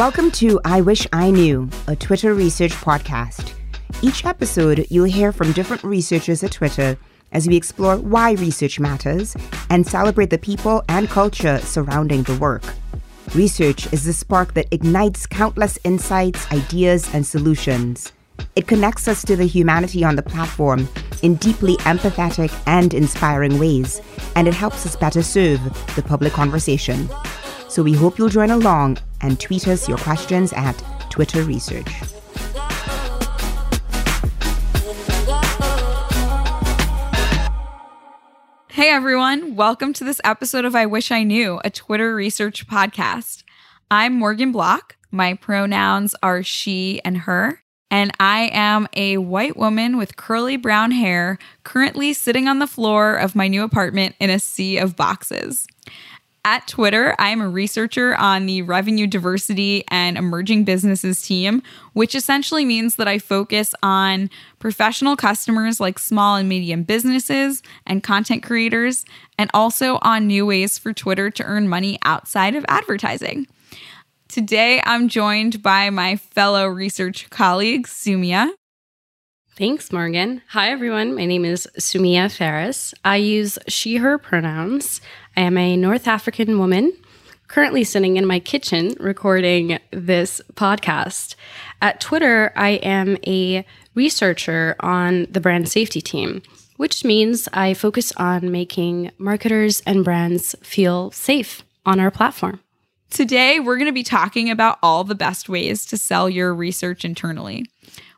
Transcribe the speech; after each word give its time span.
Welcome 0.00 0.30
to 0.30 0.58
I 0.64 0.80
Wish 0.80 1.06
I 1.12 1.30
Knew, 1.30 1.68
a 1.86 1.94
Twitter 1.94 2.32
research 2.32 2.72
podcast. 2.72 3.52
Each 4.00 4.24
episode, 4.24 4.86
you'll 4.88 5.04
hear 5.04 5.30
from 5.30 5.52
different 5.52 5.84
researchers 5.84 6.42
at 6.42 6.52
Twitter 6.52 6.96
as 7.32 7.46
we 7.46 7.54
explore 7.54 7.98
why 7.98 8.32
research 8.32 8.80
matters 8.80 9.36
and 9.68 9.86
celebrate 9.86 10.30
the 10.30 10.38
people 10.38 10.82
and 10.88 11.06
culture 11.10 11.58
surrounding 11.58 12.22
the 12.22 12.38
work. 12.38 12.62
Research 13.34 13.92
is 13.92 14.04
the 14.04 14.14
spark 14.14 14.54
that 14.54 14.68
ignites 14.70 15.26
countless 15.26 15.78
insights, 15.84 16.50
ideas, 16.50 17.14
and 17.14 17.26
solutions. 17.26 18.10
It 18.56 18.66
connects 18.66 19.06
us 19.06 19.22
to 19.26 19.36
the 19.36 19.44
humanity 19.44 20.02
on 20.02 20.16
the 20.16 20.22
platform 20.22 20.88
in 21.20 21.34
deeply 21.34 21.76
empathetic 21.80 22.58
and 22.66 22.94
inspiring 22.94 23.58
ways, 23.58 24.00
and 24.34 24.48
it 24.48 24.54
helps 24.54 24.86
us 24.86 24.96
better 24.96 25.22
serve 25.22 25.62
the 25.94 26.02
public 26.02 26.32
conversation. 26.32 27.06
So 27.70 27.84
we 27.84 27.92
hope 27.92 28.18
you'll 28.18 28.28
join 28.28 28.50
along 28.50 28.98
and 29.20 29.38
tweet 29.38 29.68
us 29.68 29.88
your 29.88 29.98
questions 29.98 30.52
at 30.54 30.72
Twitter 31.08 31.44
Research. 31.44 31.88
Hey 38.70 38.88
everyone, 38.90 39.54
welcome 39.54 39.92
to 39.92 40.02
this 40.02 40.20
episode 40.24 40.64
of 40.64 40.74
I 40.74 40.86
Wish 40.86 41.12
I 41.12 41.22
Knew, 41.22 41.60
a 41.64 41.70
Twitter 41.70 42.12
research 42.12 42.66
podcast. 42.66 43.44
I'm 43.88 44.14
Morgan 44.14 44.50
Block. 44.50 44.96
My 45.12 45.34
pronouns 45.34 46.16
are 46.24 46.42
she 46.42 47.00
and 47.04 47.18
her, 47.18 47.62
and 47.88 48.10
I 48.18 48.50
am 48.52 48.88
a 48.94 49.18
white 49.18 49.56
woman 49.56 49.96
with 49.96 50.16
curly 50.16 50.56
brown 50.56 50.90
hair 50.90 51.38
currently 51.62 52.14
sitting 52.14 52.48
on 52.48 52.58
the 52.58 52.66
floor 52.66 53.14
of 53.14 53.36
my 53.36 53.46
new 53.46 53.62
apartment 53.62 54.16
in 54.18 54.28
a 54.28 54.40
sea 54.40 54.76
of 54.78 54.96
boxes. 54.96 55.68
At 56.44 56.66
Twitter, 56.66 57.14
I 57.18 57.28
am 57.28 57.42
a 57.42 57.48
researcher 57.48 58.16
on 58.16 58.46
the 58.46 58.62
revenue 58.62 59.06
diversity 59.06 59.84
and 59.88 60.16
emerging 60.16 60.64
businesses 60.64 61.20
team, 61.20 61.62
which 61.92 62.14
essentially 62.14 62.64
means 62.64 62.96
that 62.96 63.06
I 63.06 63.18
focus 63.18 63.74
on 63.82 64.30
professional 64.58 65.16
customers 65.16 65.80
like 65.80 65.98
small 65.98 66.36
and 66.36 66.48
medium 66.48 66.82
businesses 66.82 67.62
and 67.86 68.02
content 68.02 68.42
creators, 68.42 69.04
and 69.38 69.50
also 69.52 69.98
on 70.00 70.26
new 70.26 70.46
ways 70.46 70.78
for 70.78 70.94
Twitter 70.94 71.30
to 71.30 71.44
earn 71.44 71.68
money 71.68 71.98
outside 72.04 72.54
of 72.54 72.64
advertising. 72.68 73.46
Today, 74.28 74.80
I'm 74.86 75.08
joined 75.08 75.62
by 75.62 75.90
my 75.90 76.16
fellow 76.16 76.66
research 76.68 77.28
colleague, 77.28 77.86
Sumia. 77.86 78.50
Thanks, 79.56 79.92
Morgan. 79.92 80.40
Hi, 80.48 80.70
everyone. 80.70 81.14
My 81.14 81.26
name 81.26 81.44
is 81.44 81.68
Sumia 81.78 82.34
Ferris. 82.34 82.94
I 83.04 83.16
use 83.16 83.58
she, 83.68 83.96
her 83.96 84.16
pronouns. 84.16 85.02
I 85.40 85.44
am 85.44 85.56
a 85.56 85.74
North 85.74 86.06
African 86.06 86.58
woman 86.58 86.92
currently 87.48 87.82
sitting 87.82 88.18
in 88.18 88.26
my 88.26 88.40
kitchen 88.40 88.94
recording 89.00 89.78
this 89.90 90.42
podcast. 90.52 91.34
At 91.80 91.98
Twitter, 91.98 92.52
I 92.56 92.72
am 92.82 93.16
a 93.26 93.64
researcher 93.94 94.76
on 94.80 95.28
the 95.30 95.40
brand 95.40 95.70
safety 95.70 96.02
team, 96.02 96.42
which 96.76 97.06
means 97.06 97.48
I 97.54 97.72
focus 97.72 98.12
on 98.18 98.52
making 98.52 99.12
marketers 99.16 99.80
and 99.86 100.04
brands 100.04 100.54
feel 100.62 101.10
safe 101.12 101.62
on 101.86 102.00
our 102.00 102.10
platform. 102.10 102.60
Today, 103.08 103.60
we're 103.60 103.78
going 103.78 103.86
to 103.86 103.92
be 103.92 104.02
talking 104.02 104.50
about 104.50 104.78
all 104.82 105.04
the 105.04 105.14
best 105.14 105.48
ways 105.48 105.86
to 105.86 105.96
sell 105.96 106.28
your 106.28 106.54
research 106.54 107.02
internally 107.02 107.64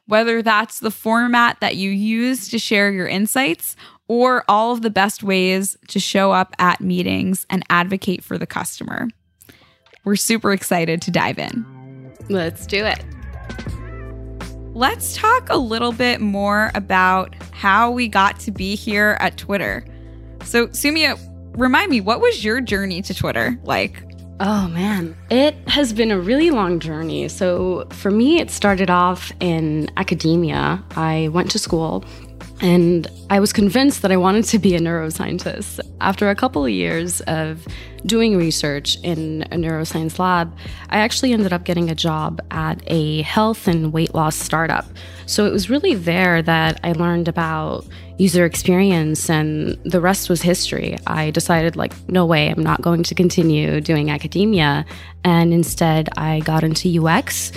whether 0.07 0.43
that's 0.43 0.81
the 0.81 0.91
format 0.91 1.59
that 1.61 1.77
you 1.77 1.91
use 1.91 2.49
to 2.49 2.59
share 2.59 2.91
your 2.93 3.09
insights 3.09 3.77
or 4.09 4.45
all 4.49 4.73
of 4.73 4.83
the 4.83 4.91
best 4.91 5.23
ways 5.23 5.77
to 5.89 5.99
show 6.01 6.33
up 6.33 6.55
at 6.59 6.81
meetings 6.81 7.47
and 7.49 7.65
advocate 7.71 8.23
for 8.23 8.37
the 8.37 8.47
customer. 8.47 9.09
We're 10.05 10.17
super 10.17 10.53
excited 10.53 11.01
to 11.03 11.11
dive 11.11 11.39
in. 11.39 11.65
Let's 12.29 12.67
do 12.67 12.85
it. 12.85 13.05
Let's 14.75 15.15
talk 15.17 15.49
a 15.51 15.57
little 15.57 15.93
bit 15.93 16.21
more 16.21 16.71
about 16.75 17.35
how 17.53 17.91
we 17.91 18.09
got 18.09 18.41
to 18.41 18.51
be 18.51 18.75
here 18.75 19.17
at 19.21 19.37
Twitter. 19.37 19.85
So, 20.45 20.69
Sumia, 20.69 21.19
remind 21.57 21.91
me, 21.91 22.01
what 22.01 22.21
was 22.21 22.45
your 22.45 22.61
journey 22.61 23.03
to 23.03 23.15
Twitter 23.15 23.59
like? 23.65 24.03
Oh 24.45 24.67
man, 24.67 25.17
it 25.31 25.55
has 25.69 25.93
been 25.93 26.11
a 26.11 26.19
really 26.19 26.51
long 26.51 26.81
journey. 26.81 27.29
So 27.29 27.87
for 27.91 28.11
me, 28.11 28.41
it 28.41 28.51
started 28.51 28.91
off 28.91 29.31
in 29.39 29.89
academia. 29.97 30.83
I 30.97 31.29
went 31.29 31.53
to 31.53 31.61
school 31.61 32.05
and 32.63 33.09
I 33.29 33.41
was 33.41 33.53
convinced 33.53 34.03
that 34.03 34.13
I 34.13 34.17
wanted 34.17 34.45
to 34.47 34.59
be 34.59 34.77
a 34.77 34.79
neuroscientist. 34.79 35.81
After 36.01 36.31
a 36.31 36.35
couple 36.35 36.65
of 36.65 36.71
years 36.71 37.21
of 37.23 37.67
doing 38.07 38.37
research 38.37 38.99
in 39.03 39.43
a 39.51 39.57
neuroscience 39.57 40.19
lab, 40.19 40.57
I 40.89 40.99
actually 40.99 41.33
ended 41.33 41.53
up 41.53 41.65
getting 41.65 41.91
a 41.91 41.95
job 41.95 42.41
at 42.53 42.81
a 42.87 43.23
health 43.23 43.67
and 43.67 43.93
weight 43.93 44.15
loss 44.15 44.37
startup. 44.37 44.87
So 45.27 45.45
it 45.45 45.53
was 45.53 45.69
really 45.69 45.95
there 45.95 46.41
that 46.43 46.79
I 46.85 46.93
learned 46.93 47.27
about 47.27 47.85
user 48.19 48.45
experience 48.45 49.29
and 49.29 49.77
the 49.85 50.01
rest 50.01 50.29
was 50.29 50.41
history. 50.43 50.97
I 51.07 51.31
decided, 51.31 51.75
like, 51.75 51.93
no 52.09 52.25
way, 52.25 52.49
I'm 52.49 52.63
not 52.63 52.81
going 52.81 53.03
to 53.03 53.15
continue 53.15 53.81
doing 53.81 54.11
academia. 54.11 54.85
And 55.25 55.53
instead, 55.53 56.09
I 56.17 56.41
got 56.41 56.63
into 56.63 57.05
UX. 57.05 57.51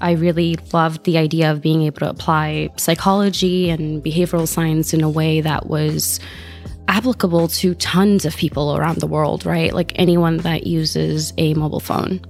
I 0.00 0.12
really 0.12 0.56
loved 0.72 1.04
the 1.04 1.18
idea 1.18 1.50
of 1.52 1.60
being 1.60 1.82
able 1.82 2.00
to 2.00 2.10
apply 2.10 2.70
psychology 2.76 3.70
and 3.70 4.02
behavioral 4.02 4.48
science 4.48 4.94
in 4.94 5.02
a 5.02 5.10
way 5.10 5.40
that 5.40 5.66
was 5.66 6.20
applicable 6.88 7.48
to 7.48 7.74
tons 7.74 8.24
of 8.24 8.36
people 8.36 8.76
around 8.76 8.98
the 8.98 9.06
world, 9.06 9.46
right? 9.46 9.72
Like 9.72 9.92
anyone 9.96 10.38
that 10.38 10.66
uses 10.66 11.32
a 11.38 11.54
mobile 11.54 11.80
phone. 11.80 12.20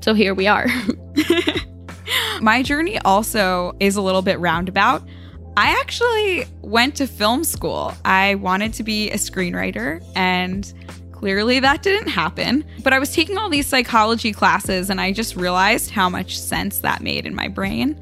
So 0.00 0.14
here 0.14 0.34
we 0.34 0.46
are. 0.46 0.66
My 2.40 2.62
journey 2.62 2.98
also 3.00 3.76
is 3.80 3.96
a 3.96 4.02
little 4.02 4.22
bit 4.22 4.38
roundabout. 4.38 5.02
I 5.56 5.70
actually 5.80 6.46
went 6.62 6.96
to 6.96 7.06
film 7.06 7.44
school. 7.44 7.92
I 8.04 8.36
wanted 8.36 8.72
to 8.74 8.82
be 8.82 9.10
a 9.10 9.16
screenwriter, 9.16 10.02
and 10.14 10.72
clearly 11.20 11.60
that 11.60 11.82
didn't 11.82 12.08
happen. 12.08 12.64
But 12.82 12.94
I 12.94 12.98
was 12.98 13.14
taking 13.14 13.36
all 13.36 13.50
these 13.50 13.66
psychology 13.66 14.32
classes, 14.32 14.88
and 14.88 14.98
I 14.98 15.12
just 15.12 15.36
realized 15.36 15.90
how 15.90 16.08
much 16.08 16.40
sense 16.40 16.78
that 16.78 17.02
made 17.02 17.26
in 17.26 17.34
my 17.34 17.46
brain. 17.46 18.00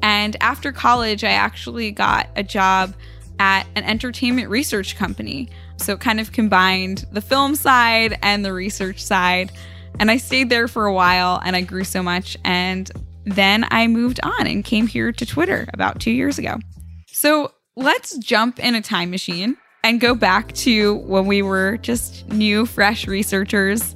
And 0.00 0.36
after 0.40 0.70
college, 0.70 1.24
I 1.24 1.32
actually 1.32 1.90
got 1.90 2.28
a 2.36 2.44
job 2.44 2.94
at 3.40 3.66
an 3.74 3.82
entertainment 3.82 4.48
research 4.48 4.94
company. 4.94 5.50
So 5.78 5.94
it 5.94 6.00
kind 6.00 6.20
of 6.20 6.30
combined 6.30 7.04
the 7.10 7.20
film 7.20 7.56
side 7.56 8.16
and 8.22 8.44
the 8.44 8.52
research 8.52 9.02
side. 9.02 9.50
And 9.98 10.08
I 10.08 10.16
stayed 10.18 10.48
there 10.48 10.68
for 10.68 10.86
a 10.86 10.94
while 10.94 11.40
and 11.44 11.56
I 11.56 11.62
grew 11.62 11.82
so 11.82 12.00
much. 12.00 12.36
And 12.44 12.88
then 13.24 13.66
I 13.72 13.88
moved 13.88 14.20
on 14.22 14.46
and 14.46 14.64
came 14.64 14.86
here 14.86 15.10
to 15.10 15.26
Twitter 15.26 15.68
about 15.72 15.98
two 15.98 16.12
years 16.12 16.38
ago. 16.38 16.58
So 17.08 17.52
let's 17.74 18.16
jump 18.18 18.60
in 18.60 18.76
a 18.76 18.82
time 18.82 19.10
machine 19.10 19.56
and 19.84 20.00
go 20.00 20.14
back 20.14 20.52
to 20.52 20.94
when 20.94 21.26
we 21.26 21.42
were 21.42 21.76
just 21.78 22.28
new, 22.28 22.66
fresh 22.66 23.08
researchers. 23.08 23.94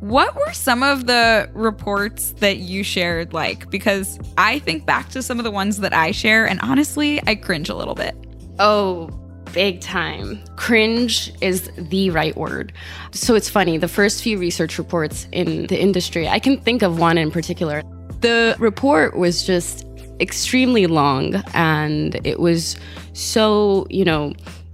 What 0.00 0.34
were 0.34 0.52
some 0.52 0.82
of 0.82 1.06
the 1.06 1.48
reports 1.54 2.32
that 2.38 2.58
you 2.58 2.82
shared 2.82 3.32
like? 3.32 3.70
Because 3.70 4.18
I 4.36 4.58
think 4.60 4.86
back 4.86 5.08
to 5.10 5.22
some 5.22 5.38
of 5.38 5.44
the 5.44 5.50
ones 5.50 5.78
that 5.78 5.92
I 5.92 6.10
share, 6.10 6.46
and 6.46 6.60
honestly, 6.62 7.20
I 7.26 7.36
cringe 7.36 7.68
a 7.68 7.76
little 7.76 7.94
bit. 7.94 8.16
Oh, 8.58 9.08
big 9.52 9.80
time. 9.80 10.42
Cringe 10.56 11.32
is 11.40 11.70
the 11.76 12.10
right 12.10 12.36
word. 12.36 12.72
So 13.12 13.34
it's 13.34 13.48
funny, 13.48 13.78
the 13.78 13.88
first 13.88 14.22
few 14.22 14.38
research 14.38 14.78
reports 14.78 15.28
in 15.32 15.68
the 15.68 15.80
industry, 15.80 16.28
I 16.28 16.38
can 16.38 16.60
think 16.60 16.82
of 16.82 16.98
one 16.98 17.18
in 17.18 17.30
particular. 17.30 17.82
The 18.20 18.56
report 18.58 19.16
was 19.16 19.44
just 19.44 19.86
extremely 20.20 20.88
long 20.88 21.36
and 21.54 22.20
it 22.26 22.40
was 22.40 22.76
so, 23.12 23.86
you 23.90 24.04
know, 24.04 24.32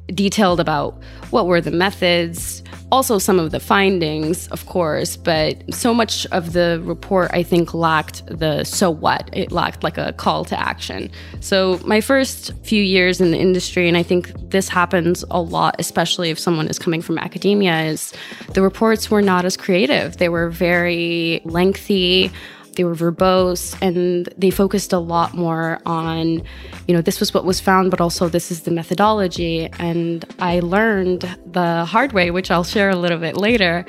detailed 0.08 0.60
about 0.60 1.00
what 1.30 1.46
were 1.46 1.60
the 1.60 1.70
methods, 1.70 2.62
also 2.92 3.18
some 3.18 3.38
of 3.38 3.50
the 3.50 3.60
findings, 3.60 4.46
of 4.48 4.66
course, 4.66 5.16
but 5.16 5.62
so 5.74 5.94
much 5.94 6.26
of 6.26 6.52
the 6.52 6.80
report 6.84 7.30
I 7.32 7.42
think 7.42 7.74
lacked 7.74 8.26
the 8.26 8.64
so 8.64 8.90
what. 8.90 9.30
It 9.32 9.50
lacked 9.50 9.82
like 9.82 9.98
a 9.98 10.12
call 10.12 10.44
to 10.46 10.58
action. 10.58 11.10
So, 11.40 11.80
my 11.84 12.00
first 12.00 12.52
few 12.62 12.82
years 12.82 13.20
in 13.20 13.30
the 13.30 13.38
industry, 13.38 13.88
and 13.88 13.96
I 13.96 14.02
think 14.02 14.32
this 14.50 14.68
happens 14.68 15.24
a 15.30 15.40
lot, 15.40 15.76
especially 15.78 16.30
if 16.30 16.38
someone 16.38 16.68
is 16.68 16.78
coming 16.78 17.02
from 17.02 17.18
academia, 17.18 17.82
is 17.82 18.12
the 18.52 18.62
reports 18.62 19.10
were 19.10 19.22
not 19.22 19.44
as 19.44 19.56
creative. 19.56 20.18
They 20.18 20.28
were 20.28 20.50
very 20.50 21.40
lengthy 21.44 22.30
they 22.74 22.84
were 22.84 22.94
verbose 22.94 23.76
and 23.80 24.32
they 24.36 24.50
focused 24.50 24.92
a 24.92 24.98
lot 24.98 25.34
more 25.34 25.80
on 25.86 26.42
you 26.86 26.94
know 26.94 27.00
this 27.00 27.20
was 27.20 27.32
what 27.34 27.44
was 27.44 27.60
found 27.60 27.90
but 27.90 28.00
also 28.00 28.28
this 28.28 28.50
is 28.50 28.62
the 28.62 28.70
methodology 28.70 29.68
and 29.78 30.24
i 30.38 30.60
learned 30.60 31.22
the 31.46 31.84
hard 31.84 32.12
way 32.12 32.30
which 32.30 32.50
i'll 32.50 32.64
share 32.64 32.90
a 32.90 32.96
little 32.96 33.18
bit 33.18 33.36
later 33.36 33.84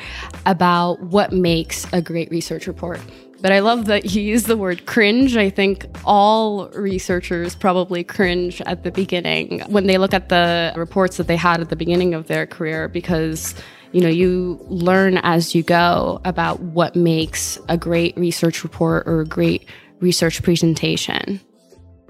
about 0.46 1.00
what 1.02 1.32
makes 1.32 1.86
a 1.94 2.02
great 2.02 2.30
research 2.32 2.68
report 2.68 3.00
but 3.42 3.52
I 3.52 3.60
love 3.60 3.86
that 3.86 4.12
you 4.12 4.24
use 4.24 4.46
the 4.46 4.58
word 4.58 4.88
cringe. 4.88 5.38
I 5.38 5.52
think 5.52 5.86
all 6.04 6.68
researchers 6.70 7.54
probably 7.54 8.04
cringe 8.04 8.60
at 8.62 8.84
the 8.84 8.90
beginning 8.90 9.62
when 9.68 9.86
they 9.86 10.00
look 10.00 10.16
at 10.16 10.30
the 10.30 10.74
reports 10.76 11.18
that 11.18 11.28
they 11.28 11.36
had 11.36 11.62
at 11.62 11.70
the 11.70 11.76
beginning 11.76 12.16
of 12.16 12.26
their 12.26 12.48
career 12.48 12.88
because 12.88 13.54
you 13.96 14.02
know 14.02 14.10
you 14.10 14.60
learn 14.68 15.20
as 15.20 15.56
you 15.56 15.64
go 15.64 16.20
about 16.26 16.60
what 16.60 16.98
makes 16.98 17.58
a 17.70 17.78
great 17.78 18.16
research 18.18 18.62
report 18.62 19.08
or 19.08 19.22
a 19.22 19.26
great 19.26 19.70
research 20.02 20.44
presentation. 20.44 21.40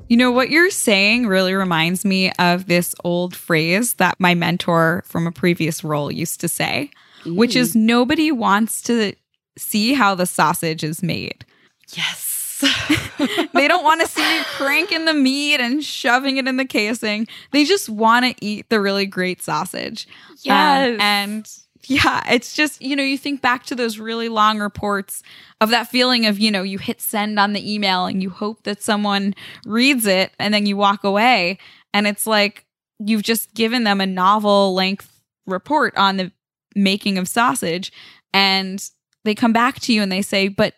You 0.08 0.18
know, 0.18 0.32
what 0.32 0.50
you're 0.50 0.72
saying 0.72 1.28
really 1.28 1.54
reminds 1.54 2.04
me 2.04 2.32
of 2.40 2.66
this 2.66 2.96
old 3.04 3.36
phrase 3.36 3.94
that 3.96 4.20
my 4.20 4.34
mentor 4.34 5.04
from 5.06 5.28
a 5.28 5.32
previous 5.32 5.84
role 5.84 6.12
used 6.12 6.42
to 6.42 6.48
say, 6.48 6.90
mm. 7.24 7.36
which 7.36 7.56
is 7.56 7.76
nobody 7.76 8.32
wants 8.32 8.82
to 8.84 9.14
see 9.56 9.94
how 9.94 10.16
the 10.16 10.26
sausage 10.26 10.84
is 10.84 11.04
made. 11.04 11.46
Yes. 11.94 12.64
they 13.54 13.68
don't 13.68 13.84
want 13.84 14.02
to 14.02 14.08
see 14.08 14.38
you 14.38 14.44
cranking 14.46 15.06
the 15.06 15.14
meat 15.14 15.60
and 15.60 15.84
shoving 15.84 16.38
it 16.38 16.48
in 16.48 16.58
the 16.58 16.66
casing. 16.66 17.28
They 17.52 17.64
just 17.64 17.90
want 17.90 18.26
to 18.26 18.44
eat 18.44 18.70
the 18.70 18.82
really 18.82 19.06
great 19.06 19.44
sausage. 19.44 20.08
Yes. 20.42 20.90
Um, 20.90 21.02
and 21.02 21.65
yeah, 21.90 22.22
it's 22.32 22.54
just, 22.54 22.82
you 22.82 22.96
know, 22.96 23.04
you 23.04 23.18
think 23.18 23.42
back 23.42 23.66
to 23.66 23.76
those 23.76 24.00
really 24.00 24.30
long 24.30 24.60
reports 24.60 25.24
of 25.62 25.70
that 25.70 25.90
feeling 25.90 26.26
of, 26.26 26.40
you 26.40 26.52
know, 26.52 26.64
you 26.64 26.78
hit 26.78 27.02
send 27.02 27.40
on 27.40 27.54
the 27.54 27.74
email 27.74 28.06
and 28.06 28.22
you 28.22 28.30
hope 28.30 28.64
that 28.64 28.82
someone 28.82 29.36
reads 29.66 30.06
it 30.06 30.32
and 30.40 30.54
then 30.54 30.66
you 30.66 30.78
walk 30.78 31.04
away. 31.04 31.58
And 31.94 32.08
it's 32.08 32.28
like 32.28 32.66
you've 33.00 33.24
just 33.24 33.54
given 33.54 33.84
them 33.84 34.02
a 34.02 34.06
novel 34.06 34.74
length 34.74 35.22
report 35.46 35.96
on 35.98 36.18
the 36.18 36.32
making 36.76 37.18
of 37.18 37.28
sausage. 37.28 37.92
And 38.34 38.84
they 39.24 39.36
come 39.36 39.54
back 39.54 39.80
to 39.82 39.94
you 39.94 40.02
and 40.02 40.12
they 40.12 40.22
say, 40.22 40.48
but 40.48 40.76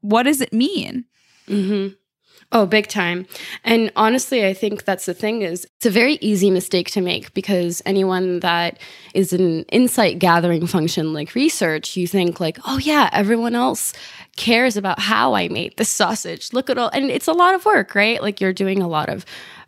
what 0.00 0.24
does 0.24 0.40
it 0.40 0.52
mean? 0.52 1.04
Mm-hmm. 1.48 1.94
Oh, 2.54 2.66
big 2.66 2.86
time. 2.86 3.26
And 3.64 3.90
honestly, 3.96 4.46
I 4.46 4.52
think 4.52 4.84
that's 4.84 5.06
the 5.06 5.14
thing 5.14 5.40
is 5.40 5.66
it's 5.76 5.86
a 5.86 5.90
very 5.90 6.14
easy 6.20 6.50
mistake 6.50 6.90
to 6.90 7.00
make 7.00 7.32
because 7.32 7.80
anyone 7.86 8.40
that 8.40 8.78
is 9.14 9.32
an 9.32 9.62
insight 9.64 10.18
gathering 10.18 10.66
function 10.66 11.14
like 11.14 11.34
research, 11.34 11.96
you 11.96 12.06
think 12.06 12.40
like, 12.40 12.58
"Oh 12.66 12.76
yeah, 12.76 13.08
everyone 13.12 13.54
else 13.54 13.94
cares 14.36 14.76
about 14.76 15.00
how 15.00 15.34
I 15.34 15.48
made 15.48 15.78
the 15.78 15.86
sausage. 15.86 16.52
Look 16.52 16.68
at 16.68 16.76
all." 16.76 16.90
And 16.92 17.10
it's 17.10 17.26
a 17.26 17.32
lot 17.32 17.54
of 17.54 17.64
work, 17.64 17.94
right? 17.94 18.20
Like 18.20 18.38
you're 18.38 18.52
doing 18.52 18.82
a 18.82 18.88
lot 18.88 19.08
of 19.08 19.24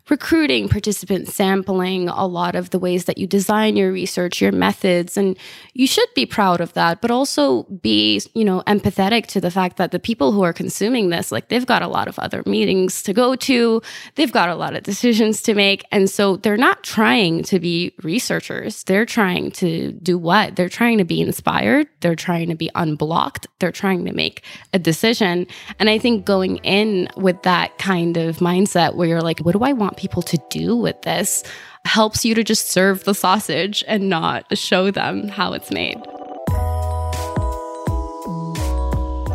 recruiting, 0.09 0.69
participant 0.69 1.27
sampling, 1.27 2.09
a 2.09 2.27
lot 2.27 2.55
of 2.55 2.69
the 2.69 2.77
ways 2.77 3.05
that 3.05 3.17
you 3.17 3.25
design 3.25 3.75
your 3.75 3.91
research, 3.91 4.39
your 4.39 4.51
methods. 4.51 5.17
And 5.17 5.37
you 5.73 5.87
should 5.87 6.07
be 6.13 6.25
proud 6.25 6.61
of 6.61 6.73
that, 6.73 7.01
but 7.01 7.09
also 7.09 7.63
be, 7.63 8.21
you 8.33 8.45
know, 8.45 8.61
empathetic 8.67 9.25
to 9.27 9.41
the 9.41 9.49
fact 9.49 9.77
that 9.77 9.91
the 9.91 9.99
people 9.99 10.31
who 10.31 10.43
are 10.43 10.53
consuming 10.53 11.09
this, 11.09 11.31
like 11.31 11.49
they've 11.49 11.65
got 11.65 11.81
a 11.81 11.87
lot 11.87 12.07
of 12.07 12.19
other 12.19 12.43
meetings 12.45 13.01
to 13.03 13.13
go 13.13 13.35
to, 13.35 13.81
they've 14.13 14.31
got 14.31 14.49
a 14.49 14.55
lot 14.55 14.75
of 14.75 14.83
decisions 14.83 15.41
to 15.41 15.55
make. 15.55 15.83
And 15.91 16.09
so 16.09 16.37
they're 16.37 16.55
not 16.55 16.83
trying 16.83 17.43
to 17.43 17.59
be 17.59 17.93
researchers. 18.03 18.83
They're 18.83 19.05
trying 19.05 19.51
to 19.53 19.91
do 19.91 20.17
what? 20.17 20.55
They're 20.55 20.69
trying 20.69 20.99
to 20.99 21.05
be 21.05 21.21
inspired. 21.21 21.87
They're 22.01 22.15
trying 22.15 22.49
to 22.49 22.55
be 22.55 22.69
unblocked. 22.75 23.47
They're 23.59 23.71
trying 23.71 24.05
to 24.05 24.13
make 24.13 24.43
a 24.73 24.79
decision. 24.79 25.47
And 25.79 25.89
I 25.89 25.97
think 25.97 26.25
going 26.25 26.57
in 26.57 27.07
with 27.17 27.41
that 27.43 27.77
kind 27.79 28.17
of 28.17 28.37
mindset 28.37 28.95
where 28.95 29.07
you're 29.07 29.21
like, 29.21 29.39
what 29.39 29.53
do 29.53 29.63
I 29.63 29.73
want 29.73 29.94
people 29.97 30.21
to 30.23 30.37
do 30.49 30.75
with 30.75 31.01
this 31.03 31.43
helps 31.85 32.25
you 32.25 32.35
to 32.35 32.43
just 32.43 32.69
serve 32.69 33.03
the 33.03 33.13
sausage 33.13 33.83
and 33.87 34.09
not 34.09 34.57
show 34.57 34.91
them 34.91 35.27
how 35.27 35.53
it's 35.53 35.71
made. 35.71 35.97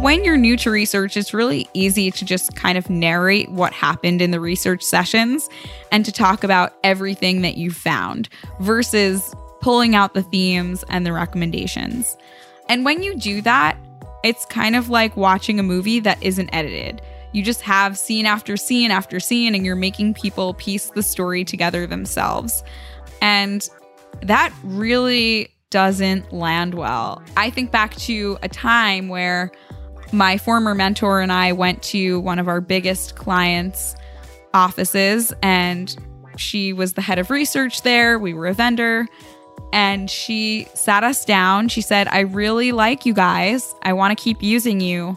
When 0.00 0.24
you're 0.24 0.38
new 0.38 0.56
to 0.56 0.70
research, 0.70 1.16
it's 1.18 1.34
really 1.34 1.68
easy 1.74 2.10
to 2.10 2.24
just 2.24 2.56
kind 2.56 2.78
of 2.78 2.88
narrate 2.88 3.50
what 3.50 3.74
happened 3.74 4.22
in 4.22 4.30
the 4.30 4.40
research 4.40 4.82
sessions 4.82 5.48
and 5.92 6.06
to 6.06 6.12
talk 6.12 6.42
about 6.42 6.72
everything 6.82 7.42
that 7.42 7.58
you 7.58 7.70
found 7.70 8.30
versus 8.60 9.34
pulling 9.60 9.94
out 9.94 10.14
the 10.14 10.22
themes 10.22 10.84
and 10.88 11.04
the 11.04 11.12
recommendations. 11.12 12.16
And 12.70 12.84
when 12.84 13.02
you 13.02 13.14
do 13.16 13.42
that, 13.42 13.76
it's 14.24 14.46
kind 14.46 14.74
of 14.74 14.88
like 14.88 15.16
watching 15.16 15.60
a 15.60 15.62
movie 15.62 16.00
that 16.00 16.22
isn't 16.22 16.48
edited 16.50 17.02
you 17.32 17.42
just 17.42 17.60
have 17.62 17.96
scene 17.96 18.26
after 18.26 18.56
scene 18.56 18.90
after 18.90 19.20
scene 19.20 19.54
and 19.54 19.64
you're 19.64 19.76
making 19.76 20.14
people 20.14 20.54
piece 20.54 20.90
the 20.90 21.02
story 21.02 21.44
together 21.44 21.86
themselves. 21.86 22.62
And 23.22 23.68
that 24.22 24.52
really 24.64 25.54
doesn't 25.70 26.32
land 26.32 26.74
well. 26.74 27.22
I 27.36 27.50
think 27.50 27.70
back 27.70 27.94
to 27.96 28.38
a 28.42 28.48
time 28.48 29.08
where 29.08 29.52
my 30.12 30.38
former 30.38 30.74
mentor 30.74 31.20
and 31.20 31.32
I 31.32 31.52
went 31.52 31.82
to 31.84 32.18
one 32.20 32.38
of 32.38 32.48
our 32.48 32.60
biggest 32.60 33.14
clients' 33.14 33.94
offices 34.52 35.32
and 35.42 35.96
she 36.36 36.72
was 36.72 36.94
the 36.94 37.00
head 37.02 37.18
of 37.18 37.30
research 37.30 37.82
there. 37.82 38.18
We 38.18 38.34
were 38.34 38.46
a 38.46 38.54
vendor. 38.54 39.06
And 39.72 40.10
she 40.10 40.66
sat 40.74 41.04
us 41.04 41.24
down. 41.24 41.68
She 41.68 41.80
said, 41.80 42.08
I 42.08 42.20
really 42.20 42.72
like 42.72 43.06
you 43.06 43.14
guys. 43.14 43.72
I 43.82 43.92
want 43.92 44.16
to 44.16 44.20
keep 44.20 44.42
using 44.42 44.80
you, 44.80 45.16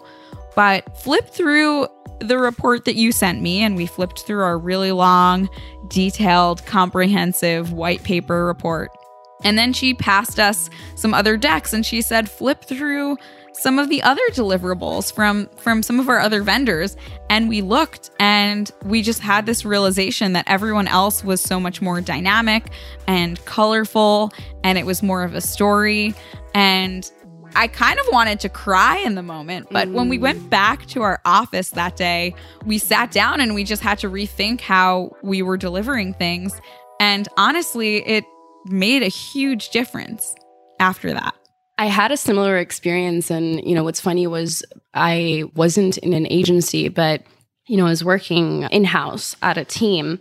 but 0.55 0.97
flip 0.97 1.29
through 1.29 1.88
the 2.19 2.38
report 2.38 2.85
that 2.85 2.95
you 2.95 3.11
sent 3.11 3.41
me, 3.41 3.61
and 3.61 3.75
we 3.75 3.85
flipped 3.85 4.21
through 4.21 4.44
our 4.44 4.57
really 4.57 4.91
long, 4.91 5.50
detailed, 5.88 6.65
comprehensive 6.65 7.73
white 7.73 8.03
paper 8.03 8.45
report. 8.45 8.91
And 9.44 9.57
then 9.57 9.73
she 9.73 9.94
passed 9.94 10.39
us 10.39 10.69
some 10.95 11.13
other 11.13 11.35
decks 11.35 11.73
and 11.73 11.85
she 11.85 12.01
said, 12.01 12.29
flip 12.29 12.63
through 12.63 13.17
some 13.53 13.77
of 13.77 13.89
the 13.89 14.01
other 14.01 14.21
deliverables 14.31 15.13
from 15.13 15.47
from 15.57 15.83
some 15.83 16.00
of 16.00 16.09
our 16.09 16.19
other 16.19 16.41
vendors 16.41 16.97
and 17.29 17.47
we 17.47 17.61
looked 17.61 18.09
and 18.19 18.71
we 18.85 19.01
just 19.01 19.19
had 19.19 19.45
this 19.45 19.63
realization 19.63 20.33
that 20.33 20.44
everyone 20.47 20.88
else 20.88 21.23
was 21.23 21.39
so 21.39 21.59
much 21.59 21.81
more 21.81 22.01
dynamic 22.01 22.71
and 23.07 23.44
colorful 23.45 24.31
and 24.63 24.79
it 24.79 24.85
was 24.85 25.03
more 25.03 25.23
of 25.23 25.35
a 25.35 25.41
story 25.41 26.15
and 26.55 27.11
I 27.55 27.67
kind 27.67 28.00
of 28.00 28.05
wanted 28.11 28.39
to 28.41 28.50
cry 28.50 28.97
in 28.97 29.15
the 29.15 29.23
moment, 29.23 29.67
but 29.71 29.88
mm. 29.88 29.94
when 29.94 30.09
we 30.09 30.17
went 30.17 30.39
mm. 30.39 30.50
back 30.50 30.85
to 30.88 31.01
our 31.01 31.21
office 31.25 31.71
that 31.71 31.95
day, 31.95 32.35
we 32.65 32.77
sat 32.77 33.11
down 33.11 33.41
and 33.41 33.53
we 33.53 33.63
just 33.63 33.81
had 33.81 34.00
to 34.00 34.09
rethink 34.09 34.61
how 34.61 35.15
we 35.21 35.41
were 35.41 35.57
delivering 35.57 36.13
things. 36.13 36.59
And 37.00 37.27
honestly, 37.38 37.97
it 38.07 38.25
made 38.65 39.03
a 39.03 39.07
huge 39.07 39.69
difference 39.69 40.35
after 40.79 41.13
that. 41.13 41.35
I 41.77 41.88
had 41.88 42.11
a 42.11 42.17
similar 42.17 42.57
experience. 42.57 43.31
And, 43.31 43.65
you 43.67 43.75
know, 43.75 43.83
what's 43.83 44.00
funny 44.00 44.27
was 44.27 44.63
I 44.94 45.45
wasn't 45.55 45.97
in 45.97 46.13
an 46.13 46.27
agency, 46.29 46.88
but, 46.88 47.23
you 47.67 47.77
know, 47.77 47.85
I 47.85 47.89
was 47.89 48.03
working 48.03 48.63
in 48.71 48.83
house 48.83 49.35
at 49.41 49.57
a 49.57 49.65
team 49.65 50.19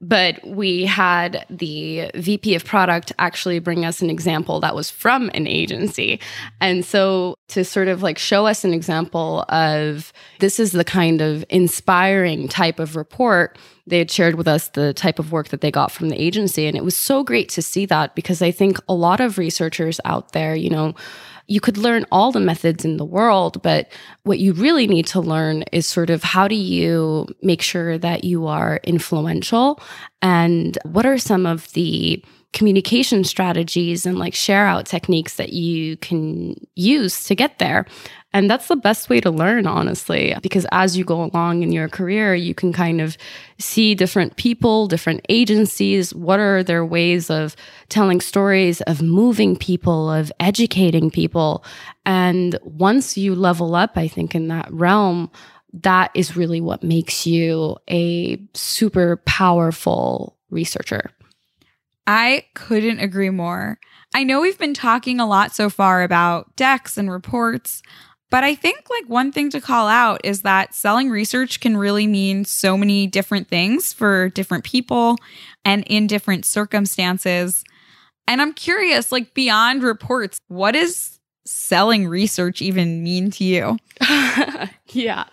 but 0.00 0.44
we 0.46 0.84
had 0.84 1.46
the 1.48 2.10
VP 2.14 2.54
of 2.54 2.64
product 2.64 3.12
actually 3.18 3.58
bring 3.58 3.84
us 3.84 4.02
an 4.02 4.10
example 4.10 4.60
that 4.60 4.74
was 4.74 4.90
from 4.90 5.30
an 5.34 5.46
agency. 5.46 6.20
And 6.60 6.84
so 6.84 7.36
to 7.48 7.64
sort 7.64 7.88
of 7.88 8.02
like 8.02 8.18
show 8.18 8.46
us 8.46 8.64
an 8.64 8.74
example 8.74 9.44
of 9.48 10.12
this 10.40 10.60
is 10.60 10.72
the 10.72 10.84
kind 10.84 11.20
of 11.20 11.44
inspiring 11.48 12.48
type 12.48 12.78
of 12.78 12.96
report 12.96 13.58
they 13.86 13.98
had 13.98 14.10
shared 14.10 14.34
with 14.36 14.48
us 14.48 14.68
the 14.68 14.94
type 14.94 15.18
of 15.18 15.30
work 15.30 15.48
that 15.48 15.60
they 15.60 15.70
got 15.70 15.92
from 15.92 16.08
the 16.08 16.20
agency 16.20 16.66
and 16.66 16.76
it 16.76 16.84
was 16.84 16.96
so 16.96 17.22
great 17.22 17.50
to 17.50 17.60
see 17.60 17.84
that 17.84 18.14
because 18.14 18.40
I 18.40 18.50
think 18.50 18.78
a 18.88 18.94
lot 18.94 19.20
of 19.20 19.36
researchers 19.36 20.00
out 20.06 20.32
there, 20.32 20.54
you 20.54 20.70
know, 20.70 20.94
you 21.46 21.60
could 21.60 21.76
learn 21.76 22.06
all 22.10 22.32
the 22.32 22.40
methods 22.40 22.84
in 22.84 22.96
the 22.96 23.04
world, 23.04 23.62
but 23.62 23.90
what 24.22 24.38
you 24.38 24.52
really 24.52 24.86
need 24.86 25.06
to 25.08 25.20
learn 25.20 25.62
is 25.72 25.86
sort 25.86 26.10
of 26.10 26.22
how 26.22 26.48
do 26.48 26.54
you 26.54 27.26
make 27.42 27.62
sure 27.62 27.98
that 27.98 28.24
you 28.24 28.46
are 28.46 28.80
influential 28.84 29.80
and 30.22 30.78
what 30.84 31.06
are 31.06 31.18
some 31.18 31.46
of 31.46 31.70
the 31.72 32.24
communication 32.54 33.24
strategies 33.24 34.06
and 34.06 34.18
like 34.18 34.34
share 34.34 34.66
out 34.66 34.86
techniques 34.86 35.36
that 35.36 35.52
you 35.52 35.96
can 35.98 36.54
use 36.76 37.24
to 37.24 37.34
get 37.34 37.58
there. 37.58 37.84
And 38.34 38.50
that's 38.50 38.66
the 38.66 38.76
best 38.76 39.08
way 39.08 39.20
to 39.20 39.30
learn, 39.30 39.66
honestly, 39.66 40.36
because 40.42 40.66
as 40.72 40.98
you 40.98 41.04
go 41.04 41.22
along 41.22 41.62
in 41.62 41.70
your 41.70 41.88
career, 41.88 42.34
you 42.34 42.52
can 42.52 42.72
kind 42.72 43.00
of 43.00 43.16
see 43.60 43.94
different 43.94 44.34
people, 44.34 44.88
different 44.88 45.24
agencies. 45.28 46.12
What 46.12 46.40
are 46.40 46.64
their 46.64 46.84
ways 46.84 47.30
of 47.30 47.54
telling 47.90 48.20
stories, 48.20 48.80
of 48.82 49.00
moving 49.00 49.54
people, 49.54 50.10
of 50.10 50.32
educating 50.40 51.12
people? 51.12 51.64
And 52.04 52.58
once 52.64 53.16
you 53.16 53.36
level 53.36 53.76
up, 53.76 53.92
I 53.94 54.08
think, 54.08 54.34
in 54.34 54.48
that 54.48 54.70
realm, 54.72 55.30
that 55.72 56.10
is 56.14 56.36
really 56.36 56.60
what 56.60 56.82
makes 56.82 57.28
you 57.28 57.76
a 57.88 58.40
super 58.52 59.18
powerful 59.26 60.36
researcher. 60.50 61.10
I 62.06 62.46
couldn't 62.54 62.98
agree 62.98 63.30
more. 63.30 63.78
I 64.12 64.24
know 64.24 64.40
we've 64.40 64.58
been 64.58 64.74
talking 64.74 65.20
a 65.20 65.26
lot 65.26 65.54
so 65.54 65.70
far 65.70 66.02
about 66.02 66.54
decks 66.56 66.98
and 66.98 67.10
reports, 67.10 67.80
but 68.34 68.42
I 68.42 68.56
think 68.56 68.90
like 68.90 69.04
one 69.06 69.30
thing 69.30 69.48
to 69.50 69.60
call 69.60 69.86
out 69.86 70.20
is 70.24 70.42
that 70.42 70.74
selling 70.74 71.08
research 71.08 71.60
can 71.60 71.76
really 71.76 72.08
mean 72.08 72.44
so 72.44 72.76
many 72.76 73.06
different 73.06 73.46
things 73.46 73.92
for 73.92 74.28
different 74.30 74.64
people 74.64 75.18
and 75.64 75.84
in 75.86 76.08
different 76.08 76.44
circumstances. 76.44 77.62
And 78.26 78.42
I'm 78.42 78.52
curious, 78.52 79.12
like 79.12 79.34
beyond 79.34 79.84
reports, 79.84 80.40
what 80.48 80.72
does 80.72 81.20
selling 81.46 82.08
research 82.08 82.60
even 82.60 83.04
mean 83.04 83.30
to 83.30 83.44
you? 83.44 83.76
yeah. 84.88 85.26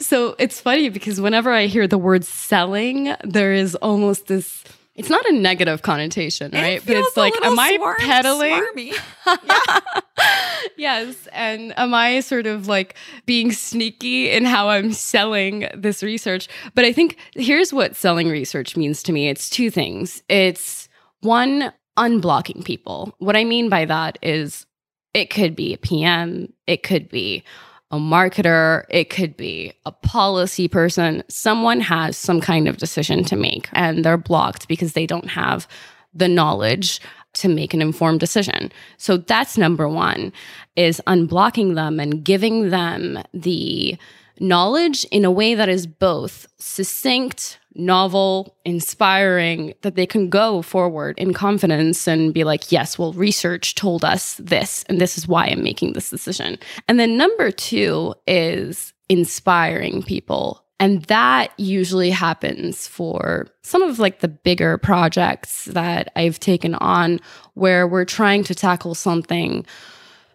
So 0.00 0.34
it's 0.40 0.60
funny 0.60 0.88
because 0.88 1.20
whenever 1.20 1.52
I 1.52 1.66
hear 1.66 1.86
the 1.86 1.98
word 1.98 2.24
selling, 2.24 3.14
there 3.22 3.52
is 3.52 3.76
almost 3.76 4.26
this 4.26 4.64
it's 5.00 5.08
not 5.08 5.24
a 5.26 5.32
negative 5.32 5.80
connotation, 5.80 6.52
right? 6.52 6.76
It 6.76 6.86
but 6.86 6.96
it's 6.96 7.16
like, 7.16 7.32
am 7.42 7.58
I 7.58 7.76
swarm, 7.76 7.96
peddling? 7.98 8.92
yes. 10.76 11.26
And 11.32 11.72
am 11.78 11.94
I 11.94 12.20
sort 12.20 12.46
of 12.46 12.68
like 12.68 12.96
being 13.24 13.50
sneaky 13.50 14.30
in 14.30 14.44
how 14.44 14.68
I'm 14.68 14.92
selling 14.92 15.70
this 15.74 16.02
research? 16.02 16.48
But 16.74 16.84
I 16.84 16.92
think 16.92 17.16
here's 17.34 17.72
what 17.72 17.96
selling 17.96 18.28
research 18.28 18.76
means 18.76 19.02
to 19.04 19.12
me 19.12 19.30
it's 19.30 19.48
two 19.48 19.70
things. 19.70 20.22
It's 20.28 20.90
one, 21.20 21.72
unblocking 21.98 22.62
people. 22.62 23.14
What 23.20 23.36
I 23.36 23.44
mean 23.44 23.70
by 23.70 23.86
that 23.86 24.18
is 24.20 24.66
it 25.14 25.30
could 25.30 25.56
be 25.56 25.72
a 25.72 25.78
PM, 25.78 26.52
it 26.66 26.82
could 26.82 27.08
be 27.08 27.42
a 27.90 27.98
marketer, 27.98 28.84
it 28.88 29.10
could 29.10 29.36
be 29.36 29.72
a 29.84 29.92
policy 29.92 30.68
person. 30.68 31.22
Someone 31.28 31.80
has 31.80 32.16
some 32.16 32.40
kind 32.40 32.68
of 32.68 32.76
decision 32.76 33.24
to 33.24 33.36
make 33.36 33.68
and 33.72 34.04
they're 34.04 34.16
blocked 34.16 34.68
because 34.68 34.92
they 34.92 35.06
don't 35.06 35.30
have 35.30 35.66
the 36.14 36.28
knowledge 36.28 37.00
to 37.32 37.48
make 37.48 37.72
an 37.72 37.80
informed 37.80 38.18
decision. 38.18 38.72
So 38.96 39.16
that's 39.16 39.56
number 39.56 39.88
1 39.88 40.32
is 40.74 41.00
unblocking 41.06 41.76
them 41.76 42.00
and 42.00 42.24
giving 42.24 42.70
them 42.70 43.22
the 43.32 43.96
knowledge 44.40 45.04
in 45.12 45.24
a 45.24 45.30
way 45.30 45.54
that 45.54 45.68
is 45.68 45.86
both 45.86 46.48
succinct, 46.58 47.59
novel, 47.74 48.56
inspiring, 48.64 49.74
that 49.82 49.94
they 49.94 50.06
can 50.06 50.28
go 50.28 50.62
forward 50.62 51.18
in 51.18 51.32
confidence 51.32 52.06
and 52.08 52.34
be 52.34 52.44
like, 52.44 52.72
yes, 52.72 52.98
well, 52.98 53.12
research 53.12 53.74
told 53.74 54.04
us 54.04 54.34
this, 54.36 54.84
and 54.88 55.00
this 55.00 55.16
is 55.16 55.28
why 55.28 55.46
I'm 55.46 55.62
making 55.62 55.92
this 55.92 56.10
decision. 56.10 56.58
And 56.88 56.98
then 56.98 57.16
number 57.16 57.50
two 57.50 58.14
is 58.26 58.92
inspiring 59.08 60.02
people. 60.02 60.64
And 60.78 61.02
that 61.04 61.52
usually 61.58 62.10
happens 62.10 62.88
for 62.88 63.48
some 63.62 63.82
of 63.82 63.98
like 63.98 64.20
the 64.20 64.28
bigger 64.28 64.78
projects 64.78 65.66
that 65.66 66.10
I've 66.16 66.40
taken 66.40 66.74
on 66.76 67.20
where 67.52 67.86
we're 67.86 68.06
trying 68.06 68.44
to 68.44 68.54
tackle 68.54 68.94
something 68.94 69.66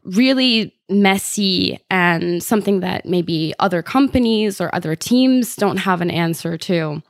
really 0.04 0.75
messy 0.88 1.80
and 1.89 2.44
something 2.44 2.82
that 2.82 3.08
maybe 3.08 3.56
other 3.58 3.82
companies 3.82 4.62
or 4.62 4.74
other 4.74 4.96
teams 4.96 5.56
don't 5.56 5.77
have 5.77 6.01
an 6.01 6.12
answer 6.12 6.60
to. 6.60 7.01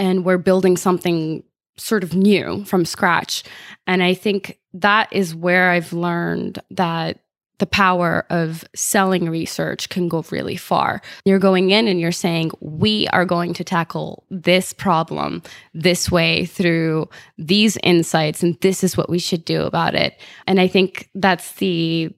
And 0.00 0.24
we're 0.24 0.38
building 0.38 0.78
something 0.78 1.44
sort 1.76 2.02
of 2.02 2.14
new 2.14 2.64
from 2.64 2.84
scratch. 2.84 3.44
And 3.86 4.02
I 4.02 4.14
think 4.14 4.58
that 4.72 5.12
is 5.12 5.34
where 5.34 5.70
I've 5.70 5.92
learned 5.92 6.58
that 6.70 7.20
the 7.58 7.66
power 7.66 8.24
of 8.30 8.64
selling 8.74 9.28
research 9.28 9.90
can 9.90 10.08
go 10.08 10.24
really 10.30 10.56
far. 10.56 11.02
You're 11.26 11.38
going 11.38 11.70
in 11.70 11.86
and 11.86 12.00
you're 12.00 12.12
saying, 12.12 12.52
we 12.60 13.06
are 13.08 13.26
going 13.26 13.52
to 13.52 13.64
tackle 13.64 14.24
this 14.30 14.72
problem 14.72 15.42
this 15.74 16.10
way 16.10 16.46
through 16.46 17.10
these 17.36 17.76
insights, 17.82 18.42
and 18.42 18.58
this 18.62 18.82
is 18.82 18.96
what 18.96 19.10
we 19.10 19.18
should 19.18 19.44
do 19.44 19.62
about 19.62 19.94
it. 19.94 20.18
And 20.46 20.58
I 20.58 20.68
think 20.68 21.10
that's 21.14 21.52
the 21.56 22.14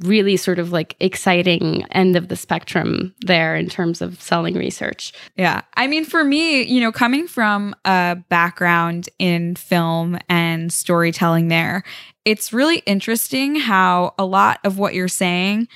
really 0.00 0.36
sort 0.36 0.58
of 0.58 0.72
like 0.72 0.96
exciting 1.00 1.84
end 1.92 2.16
of 2.16 2.28
the 2.28 2.36
spectrum 2.36 3.14
there 3.20 3.54
in 3.54 3.68
terms 3.68 4.00
of 4.00 4.20
selling 4.20 4.54
research. 4.54 5.12
Yeah. 5.36 5.62
I 5.74 5.86
mean, 5.86 6.04
for 6.04 6.24
me, 6.24 6.62
you 6.62 6.80
know, 6.80 6.92
coming 6.92 7.26
from 7.26 7.74
a 7.84 8.16
background 8.28 9.08
in 9.18 9.56
film 9.56 10.18
and 10.28 10.72
storytelling 10.72 11.48
there, 11.48 11.82
it's 12.24 12.52
really 12.52 12.78
interesting 12.86 13.56
how 13.56 14.14
a 14.18 14.24
lot 14.24 14.60
of 14.64 14.78
what 14.78 14.94
you're 14.94 15.08
saying 15.08 15.68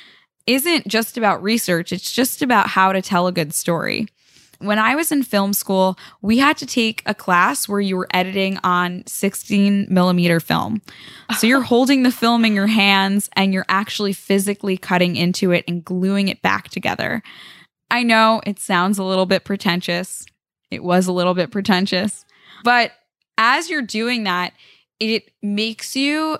isn't 0.47 0.87
just 0.87 1.17
about 1.17 1.43
research, 1.43 1.93
it's 1.93 2.13
just 2.13 2.43
about 2.43 2.69
how 2.69 2.93
to 2.93 3.01
tell 3.01 3.27
a 3.27 3.33
good 3.33 3.55
story 3.55 4.09
when 4.67 4.79
I 4.79 4.95
was 4.95 5.13
in 5.13 5.23
film 5.23 5.53
school, 5.53 5.99
we 6.23 6.39
had 6.39 6.57
to 6.59 6.67
take 6.67 7.03
a 7.07 7.15
class 7.15 7.69
where 7.69 7.81
you 7.81 7.97
were 7.97 8.09
editing 8.13 8.59
on 8.65 9.05
16 9.07 9.87
millimeter 9.91 10.41
film. 10.41 10.83
So 11.39 11.47
you're 11.47 11.61
holding 11.75 12.03
the 12.03 12.13
film 12.13 12.45
in 12.45 12.55
your 12.55 12.67
hands 12.67 13.29
and 13.35 13.53
you're 13.53 13.67
actually 13.69 14.13
physically 14.13 14.77
cutting 14.77 15.17
into 15.17 15.51
it 15.53 15.65
and 15.67 15.85
gluing 15.85 16.29
it 16.29 16.43
back 16.43 16.69
together. 16.69 17.23
I 17.91 18.03
know 18.03 18.41
it 18.47 18.59
sounds 18.59 18.99
a 18.99 19.05
little 19.05 19.27
bit 19.27 19.45
pretentious. 19.45 20.27
It 20.71 20.83
was 20.83 21.07
a 21.07 21.13
little 21.13 21.35
bit 21.35 21.51
pretentious. 21.51 22.25
But 22.65 22.93
as 23.39 23.69
you're 23.69 23.83
doing 23.83 24.25
that, 24.25 24.53
it 25.01 25.31
makes 25.43 25.95
you 25.95 26.39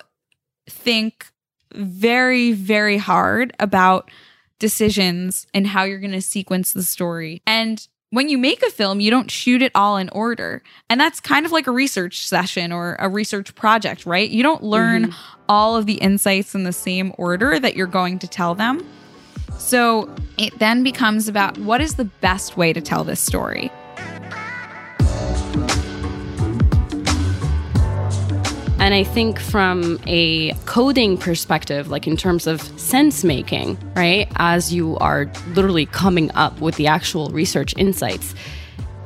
think 0.69 1.27
very, 1.73 2.53
very 2.53 2.99
hard 2.99 3.55
about 3.59 4.11
decisions 4.59 5.47
and 5.53 5.67
how 5.67 5.85
you're 5.85 5.99
going 5.99 6.13
to 6.13 6.23
sequence 6.23 6.73
the 6.73 6.83
story. 6.83 7.43
And 7.47 7.87
when 8.15 8.29
you 8.29 8.39
make 8.39 8.63
a 8.63 8.71
film, 8.71 9.01
you 9.01 9.11
don't 9.11 9.29
shoot 9.29 9.61
it 9.61 9.73
all 9.75 9.97
in 9.97 10.09
order. 10.11 10.63
And 10.89 11.01
that's 11.01 11.19
kind 11.19 11.45
of 11.45 11.51
like 11.51 11.67
a 11.67 11.73
research 11.73 12.25
session 12.25 12.71
or 12.71 12.97
a 13.01 13.09
research 13.09 13.55
project, 13.57 14.07
right? 14.07 14.31
You 14.31 14.45
don't 14.45 14.63
learn 14.63 15.07
mm-hmm. 15.07 15.41
all 15.49 15.77
of 15.77 15.87
the 15.87 15.95
insights 15.95 16.55
in 16.55 16.63
the 16.63 16.73
same 16.73 17.13
order 17.19 17.59
that 17.59 17.75
you're 17.75 17.89
going 17.89 18.21
to 18.21 18.29
tell 18.29 18.55
them. 18.55 18.87
So 19.59 20.15
it 20.39 20.57
then 20.61 20.85
becomes 20.85 21.27
about 21.27 21.59
what 21.59 21.81
is 21.81 21.97
the 21.97 22.05
best 22.05 22.57
way 22.57 22.73
to 22.73 22.81
tell 22.81 23.03
this 23.03 23.21
story? 23.21 23.73
And 28.85 28.93
I 28.93 29.03
think 29.03 29.41
from 29.41 29.99
a 30.07 30.53
coding 30.67 31.17
perspective, 31.17 31.89
like 31.89 32.07
in 32.07 32.19
terms 32.19 32.47
of 32.47 32.61
sense 32.79 33.25
making, 33.25 33.79
right, 33.97 34.31
as 34.37 34.75
you 34.75 34.99
are 34.99 35.25
literally 35.55 35.87
coming 35.87 36.31
up 36.33 36.61
with 36.61 36.77
the 36.77 36.87
actual 36.87 37.31
research 37.31 37.75
insights, 37.79 38.35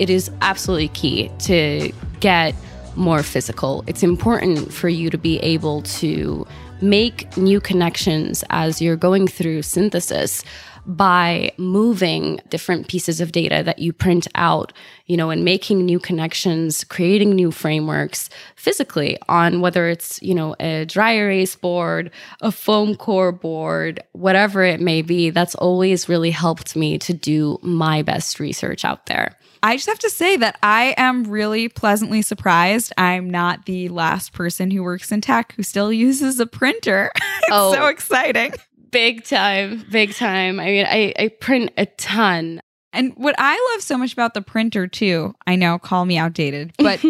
it 0.00 0.11
is 0.11 0.32
absolutely 0.40 0.88
key 0.88 1.30
to 1.42 1.92
get 2.18 2.56
more 2.97 3.23
physical. 3.23 3.85
It's 3.87 4.02
important 4.02 4.73
for 4.73 4.88
you 4.88 5.11
to 5.11 5.16
be 5.16 5.38
able 5.38 5.82
to 5.82 6.44
make 6.82 7.37
new 7.37 7.61
connections 7.61 8.42
as 8.50 8.82
you're 8.82 8.97
going 8.97 9.28
through 9.28 9.62
synthesis 9.62 10.42
by 10.88 11.52
moving 11.59 12.40
different 12.49 12.88
pieces 12.88 13.21
of 13.21 13.30
data 13.30 13.62
that 13.62 13.78
you 13.78 13.92
print 13.92 14.26
out, 14.35 14.73
you 15.04 15.18
know, 15.18 15.28
and 15.28 15.45
making 15.45 15.85
new 15.85 16.00
connections, 16.00 16.83
creating 16.83 17.30
new 17.30 17.50
frameworks 17.50 18.30
physically 18.57 19.18
on 19.28 19.61
whether 19.61 19.87
it's, 19.87 20.21
you 20.23 20.35
know, 20.35 20.57
a 20.59 20.87
dry 20.87 21.12
erase 21.12 21.54
board, 21.54 22.11
a 22.40 22.50
foam 22.50 22.97
core 22.97 23.33
board, 23.33 24.02
whatever 24.12 24.64
it 24.64 24.80
may 24.80 25.02
be. 25.02 25.28
That's 25.28 25.54
always 25.54 26.09
really 26.09 26.30
helped 26.30 26.75
me 26.75 26.99
to 27.00 27.12
do 27.12 27.59
my 27.61 28.00
best 28.00 28.40
research 28.40 28.83
out 28.83 29.04
there. 29.07 29.37
I 29.62 29.76
just 29.76 29.88
have 29.88 29.99
to 30.00 30.11
say 30.11 30.37
that 30.38 30.57
I 30.62 30.95
am 30.97 31.25
really 31.25 31.68
pleasantly 31.68 32.23
surprised. 32.23 32.92
I'm 32.97 33.28
not 33.28 33.66
the 33.66 33.88
last 33.88 34.33
person 34.33 34.71
who 34.71 34.83
works 34.83 35.12
in 35.12 35.21
tech 35.21 35.52
who 35.57 35.62
still 35.62 35.92
uses 35.92 36.40
a 36.40 36.47
printer. 36.47 37.11
it's 37.16 37.49
oh, 37.50 37.75
so 37.75 37.87
exciting. 37.87 38.54
Big 38.90 39.25
time, 39.25 39.85
big 39.90 40.14
time. 40.14 40.61
I 40.61 40.64
mean, 40.64 40.87
I, 40.87 41.14
I 41.18 41.28
print 41.28 41.73
a 41.76 41.87
ton. 41.87 42.61
And 42.92 43.12
what 43.16 43.35
I 43.38 43.73
love 43.73 43.83
so 43.83 43.99
much 43.99 44.12
about 44.12 44.35
the 44.35 44.42
printer, 44.42 44.87
too, 44.87 45.35
I 45.47 45.57
know, 45.57 45.78
call 45.78 46.04
me 46.04 46.16
outdated, 46.16 46.73
but 46.78 47.04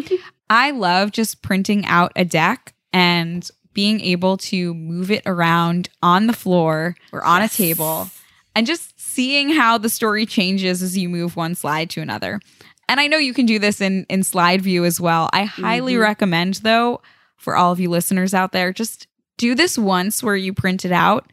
I 0.51 0.73
love 0.73 1.13
just 1.13 1.43
printing 1.43 1.87
out 1.87 2.13
a 2.17 2.25
deck 2.25 2.75
and 2.93 3.49
being 3.75 4.01
able 4.01 4.37
to 4.37 4.75
move 4.75 5.11
it 5.11 5.23
around 5.25 5.89
on 6.03 6.27
the 6.27 6.33
floor 6.33 6.97
or 7.13 7.25
on 7.25 7.43
yes. 7.43 7.55
a 7.55 7.57
table 7.57 8.11
and 8.57 8.67
just 8.67 8.99
seeing 8.99 9.51
how 9.51 9.79
the 9.79 9.89
story 9.89 10.27
changes 10.27 10.83
as 10.83 10.99
you 10.99 11.09
move 11.09 11.37
one 11.37 11.55
slide 11.55 11.89
to 11.91 12.01
another. 12.01 12.41
And 12.89 12.99
I 12.99 13.07
know 13.07 13.19
you 13.19 13.35
can 13.35 13.47
do 13.47 13.59
this 13.59 13.81
in 13.81 14.05
in 14.09 14.25
slide 14.25 14.63
view 14.63 14.85
as 14.85 15.01
well. 15.01 15.29
I 15.33 15.45
highly 15.45 15.93
mm-hmm. 15.93 16.03
recommend 16.03 16.55
though 16.55 17.03
for 17.37 17.55
all 17.55 17.71
of 17.71 17.79
you 17.79 17.89
listeners 17.89 18.35
out 18.35 18.51
there 18.51 18.73
just 18.73 19.07
do 19.37 19.55
this 19.55 19.79
once 19.79 20.23
where 20.23 20.35
you 20.35 20.53
print 20.53 20.85
it 20.85 20.91
out 20.91 21.31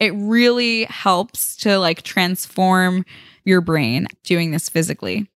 it 0.00 0.12
really 0.14 0.84
helps 0.84 1.56
to 1.56 1.78
like 1.78 2.02
transform 2.02 3.04
your 3.44 3.60
brain 3.60 4.06
doing 4.24 4.50
this 4.50 4.68
physically. 4.68 5.28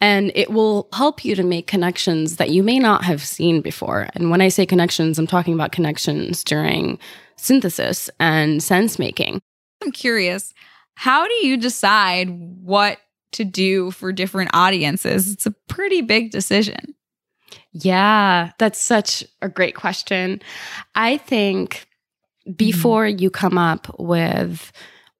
And 0.00 0.32
it 0.34 0.50
will 0.50 0.88
help 0.92 1.24
you 1.24 1.34
to 1.34 1.42
make 1.42 1.66
connections 1.66 2.36
that 2.36 2.50
you 2.50 2.62
may 2.62 2.78
not 2.78 3.04
have 3.04 3.22
seen 3.22 3.62
before. 3.62 4.08
And 4.14 4.30
when 4.30 4.40
I 4.40 4.48
say 4.48 4.66
connections, 4.66 5.18
I'm 5.18 5.26
talking 5.26 5.54
about 5.54 5.72
connections 5.72 6.44
during 6.44 6.98
synthesis 7.36 8.10
and 8.20 8.62
sense 8.62 8.98
making. 8.98 9.40
I'm 9.82 9.92
curious, 9.92 10.52
how 10.94 11.26
do 11.26 11.34
you 11.46 11.56
decide 11.56 12.28
what 12.30 12.98
to 13.32 13.44
do 13.44 13.90
for 13.92 14.12
different 14.12 14.50
audiences? 14.52 15.32
It's 15.32 15.46
a 15.46 15.54
pretty 15.68 16.02
big 16.02 16.30
decision. 16.30 16.94
Yeah, 17.72 18.50
that's 18.58 18.80
such 18.80 19.24
a 19.42 19.48
great 19.48 19.74
question. 19.74 20.40
I 20.94 21.16
think 21.16 21.86
Mm-hmm. 22.46 22.52
before 22.56 23.06
you 23.06 23.30
come 23.30 23.56
up 23.56 23.94
with 23.98 24.70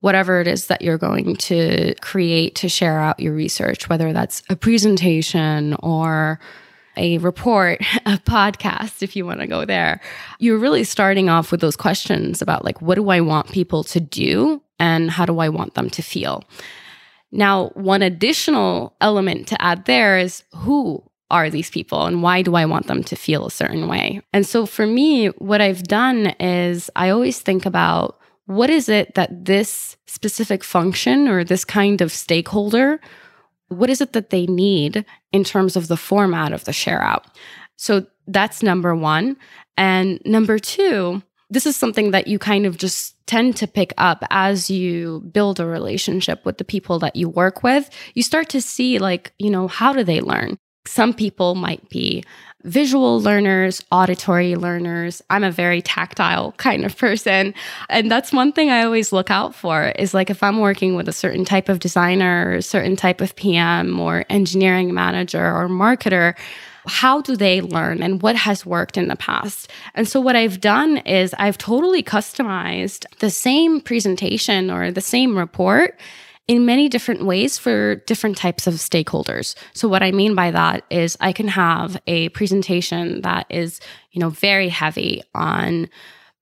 whatever 0.01 0.43
it 0.43 0.47
is 0.47 0.67
that 0.67 0.83
you're 0.83 0.99
going 0.99 1.35
to 1.37 1.95
create 2.03 2.55
to 2.57 2.69
share 2.69 3.01
out 3.01 3.19
your 3.19 3.33
research, 3.33 3.89
whether 3.89 4.13
that's 4.13 4.43
a 4.51 4.57
presentation 4.57 5.75
or 5.83 6.39
a 6.99 7.17
report, 7.19 7.81
a 8.07 8.19
podcast, 8.19 9.03
if 9.03 9.17
you 9.17 9.25
want 9.25 9.41
to 9.41 9.47
go 9.47 9.65
there, 9.65 10.03
you're 10.39 10.59
really 10.59 10.85
starting 10.85 11.31
off 11.31 11.51
with 11.51 11.63
those 11.63 11.77
questions 11.77 12.43
about 12.43 12.63
like, 12.63 12.83
what 12.83 12.97
do 12.97 13.09
I 13.09 13.23
want 13.23 13.51
people 13.53 13.83
to 13.85 14.01
do 14.01 14.61
and 14.79 15.11
how 15.11 15.25
do 15.25 15.39
I 15.39 15.49
want 15.49 15.73
them 15.73 15.89
to 15.89 16.03
feel? 16.03 16.45
Now, 17.33 17.71
one 17.71 18.03
additional 18.03 18.95
element 19.01 19.49
to 19.49 19.63
add 19.63 19.87
there 19.87 20.19
is 20.19 20.45
who 20.55 21.03
are 21.31 21.51
these 21.51 21.71
people 21.71 22.07
and 22.07 22.23
why 22.23 22.43
do 22.43 22.55
I 22.55 22.67
want 22.67 22.87
them 22.87 23.03
to 23.05 23.17
feel 23.17 23.47
a 23.47 23.51
certain 23.51 23.89
way? 23.89 24.21
And 24.33 24.47
so 24.47 24.67
for 24.67 24.87
me, 24.87 25.29
what 25.29 25.61
I've 25.61 25.85
done 25.85 26.35
is 26.41 26.91
I 26.95 27.11
always 27.11 27.41
think 27.41 27.67
about 27.67 28.19
what 28.47 28.71
is 28.71 28.89
it 28.89 29.15
that 29.15 29.45
this 29.45 29.97
specific 30.07 30.63
function 30.63 31.29
or 31.29 31.45
this 31.45 31.65
kind 31.65 32.01
of 32.01 32.13
stakeholder 32.13 33.01
what 33.69 33.89
is 33.89 34.03
it 34.03 34.13
that 34.13 34.29
they 34.29 34.45
need 34.47 35.07
in 35.33 35.43
terms 35.43 35.75
of 35.75 35.89
the 35.89 35.97
format 35.97 36.53
of 36.53 36.65
the 36.65 36.73
share 36.73 37.03
out 37.03 37.27
so 37.77 38.07
that's 38.27 38.63
number 38.63 38.95
one. 38.95 39.37
And 39.77 40.21
number 40.25 40.59
two 40.59 41.23
this 41.51 41.67
is 41.67 41.77
something 41.77 42.11
that 42.11 42.27
you 42.27 42.39
kind 42.39 42.67
of 42.67 42.79
just 42.79 43.15
tend 43.27 43.55
to 43.55 43.69
pick 43.69 43.93
up 43.97 44.25
as 44.31 44.71
you 44.71 45.21
build 45.31 45.61
a 45.61 45.67
relationship 45.67 46.45
with 46.45 46.59
the 46.59 46.65
people 46.65 46.99
that 46.99 47.15
you 47.15 47.29
work 47.29 47.63
with. 47.63 47.91
You 48.15 48.23
start 48.23 48.49
to 48.49 48.61
see 48.61 48.99
like 48.99 49.33
you 49.39 49.51
know 49.51 49.69
how 49.69 49.93
do 49.93 50.03
they 50.05 50.21
learn 50.21 50.59
some 50.87 51.15
people 51.15 51.55
might 51.55 51.89
be 51.89 52.25
visual 52.65 53.21
learners, 53.21 53.85
auditory 53.93 54.57
learners. 54.57 55.23
I'm 55.29 55.45
a 55.45 55.51
very 55.51 55.83
tactile 55.83 56.53
kind 56.53 56.85
of 56.85 56.97
person. 56.97 57.55
And 57.91 58.11
that's 58.11 58.33
one 58.33 58.53
thing 58.53 58.71
I 58.71 58.85
always 58.85 59.13
look 59.13 59.31
out 59.31 59.55
for 59.55 59.89
is 59.99 60.15
like 60.15 60.31
if 60.31 60.43
I'm 60.43 60.61
working 60.61 60.95
with 60.95 61.09
a 61.09 61.13
certain 61.13 61.45
type 61.45 61.69
of 61.69 61.79
designer 61.79 62.49
or 62.49 62.55
a 62.55 62.63
certain 62.63 62.97
type 62.97 63.21
of 63.21 63.37
PM 63.37 64.01
or 64.01 64.25
engineering 64.31 64.95
manager 64.95 65.45
or 65.45 65.69
marketer, 65.69 66.35
how 66.87 67.21
do 67.23 67.37
they 67.37 67.61
learn 67.61 68.03
and 68.03 68.21
what 68.21 68.37
has 68.37 68.67
worked 68.67 68.97
in 68.97 69.09
the 69.09 69.17
past? 69.17 69.71
And 69.95 70.07
so 70.07 70.21
what 70.21 70.37
I've 70.37 70.61
done 70.61 70.99
is 70.99 71.35
I've 71.39 71.59
totally 71.59 72.03
customized 72.03 73.07
the 73.21 73.31
same 73.31 73.81
presentation 73.81 74.71
or 74.71 74.91
the 74.91 75.01
same 75.01 75.37
report 75.37 75.99
in 76.47 76.67
many 76.67 76.89
different 76.89 77.25
ways 77.25 77.59
for 77.59 77.97
different 78.07 78.37
types 78.37 78.67
of 78.67 78.75
stakeholders. 78.75 79.55
So 79.73 79.89
what 79.89 80.03
I 80.03 80.13
mean 80.13 80.35
by 80.35 80.51
that 80.51 80.85
is 80.91 81.17
I 81.21 81.33
can 81.33 81.49
have 81.49 82.01
a 82.07 82.29
presentation 82.31 83.23
that 83.23 83.47
is, 83.49 83.81
you 84.13 84.21
know, 84.21 84.31
very 84.31 84.69
heavy 84.69 85.23
on 85.35 85.89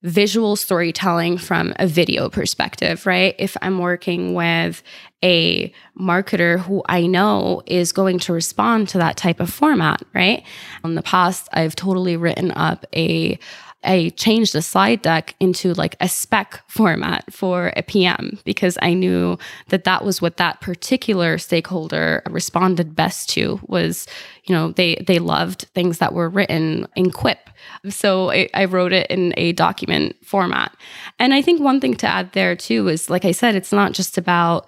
visual 0.03 0.57
storytelling 0.57 1.39
from 1.39 1.73
a 1.77 1.87
video 1.87 2.29
perspective, 2.29 3.07
right? 3.07 3.37
If 3.39 3.57
I'm 3.63 3.79
working 3.79 4.35
with 4.35 4.83
a 5.23 5.73
marketer 5.97 6.59
who 6.59 6.83
I 6.89 7.07
know 7.07 7.63
is 7.67 7.93
going 7.93 8.19
to 8.21 8.33
respond 8.33 8.89
to 8.89 8.99
that 8.99 9.17
type 9.17 9.39
of 9.39 9.49
format, 9.49 10.03
right? 10.13 10.43
In 10.85 10.97
the 10.97 11.03
past, 11.03 11.49
I've 11.53 11.77
totally 11.77 12.17
written 12.17 12.51
up 12.51 12.85
a 12.93 13.39
I 13.85 14.13
changed 14.17 14.53
the 14.53 14.63
slide 14.63 15.03
deck 15.03 15.35
into 15.41 15.75
like 15.75 15.97
a 16.01 16.09
spec 16.09 16.63
format 16.69 17.33
for 17.33 17.73
a 17.77 17.83
PM 17.83 18.39
because 18.45 18.79
I 18.81 18.95
knew 18.95 19.39
that 19.69 19.85
that 19.85 20.05
was 20.05 20.23
what 20.23 20.37
that 20.37 20.61
particular 20.61 21.39
stakeholder 21.39 22.23
responded 22.31 22.95
best 22.95 23.29
to 23.31 23.61
was, 23.67 24.07
you 24.45 24.55
know, 24.55 24.73
they 24.73 24.97
they 25.07 25.19
loved 25.19 25.67
things 25.75 25.99
that 25.99 26.15
were 26.15 26.29
written 26.29 26.87
in 26.97 27.11
Quip. 27.11 27.49
So 27.89 28.31
I, 28.31 28.49
I 28.55 28.65
wrote 28.65 28.93
it 28.93 29.07
in 29.09 29.33
a 29.37 29.53
document 29.53 30.17
format. 30.25 30.75
And 31.19 31.33
I 31.33 31.43
think 31.43 31.61
one 31.61 31.81
thing 31.81 31.95
to 31.97 32.09
add 32.09 32.33
there 32.33 32.57
too 32.57 32.89
is 32.89 33.09
like 33.09 33.25
I 33.25 33.33
said, 33.33 33.55
it's 33.55 33.73
not 33.73 33.93
just 33.93 34.19
about 34.19 34.67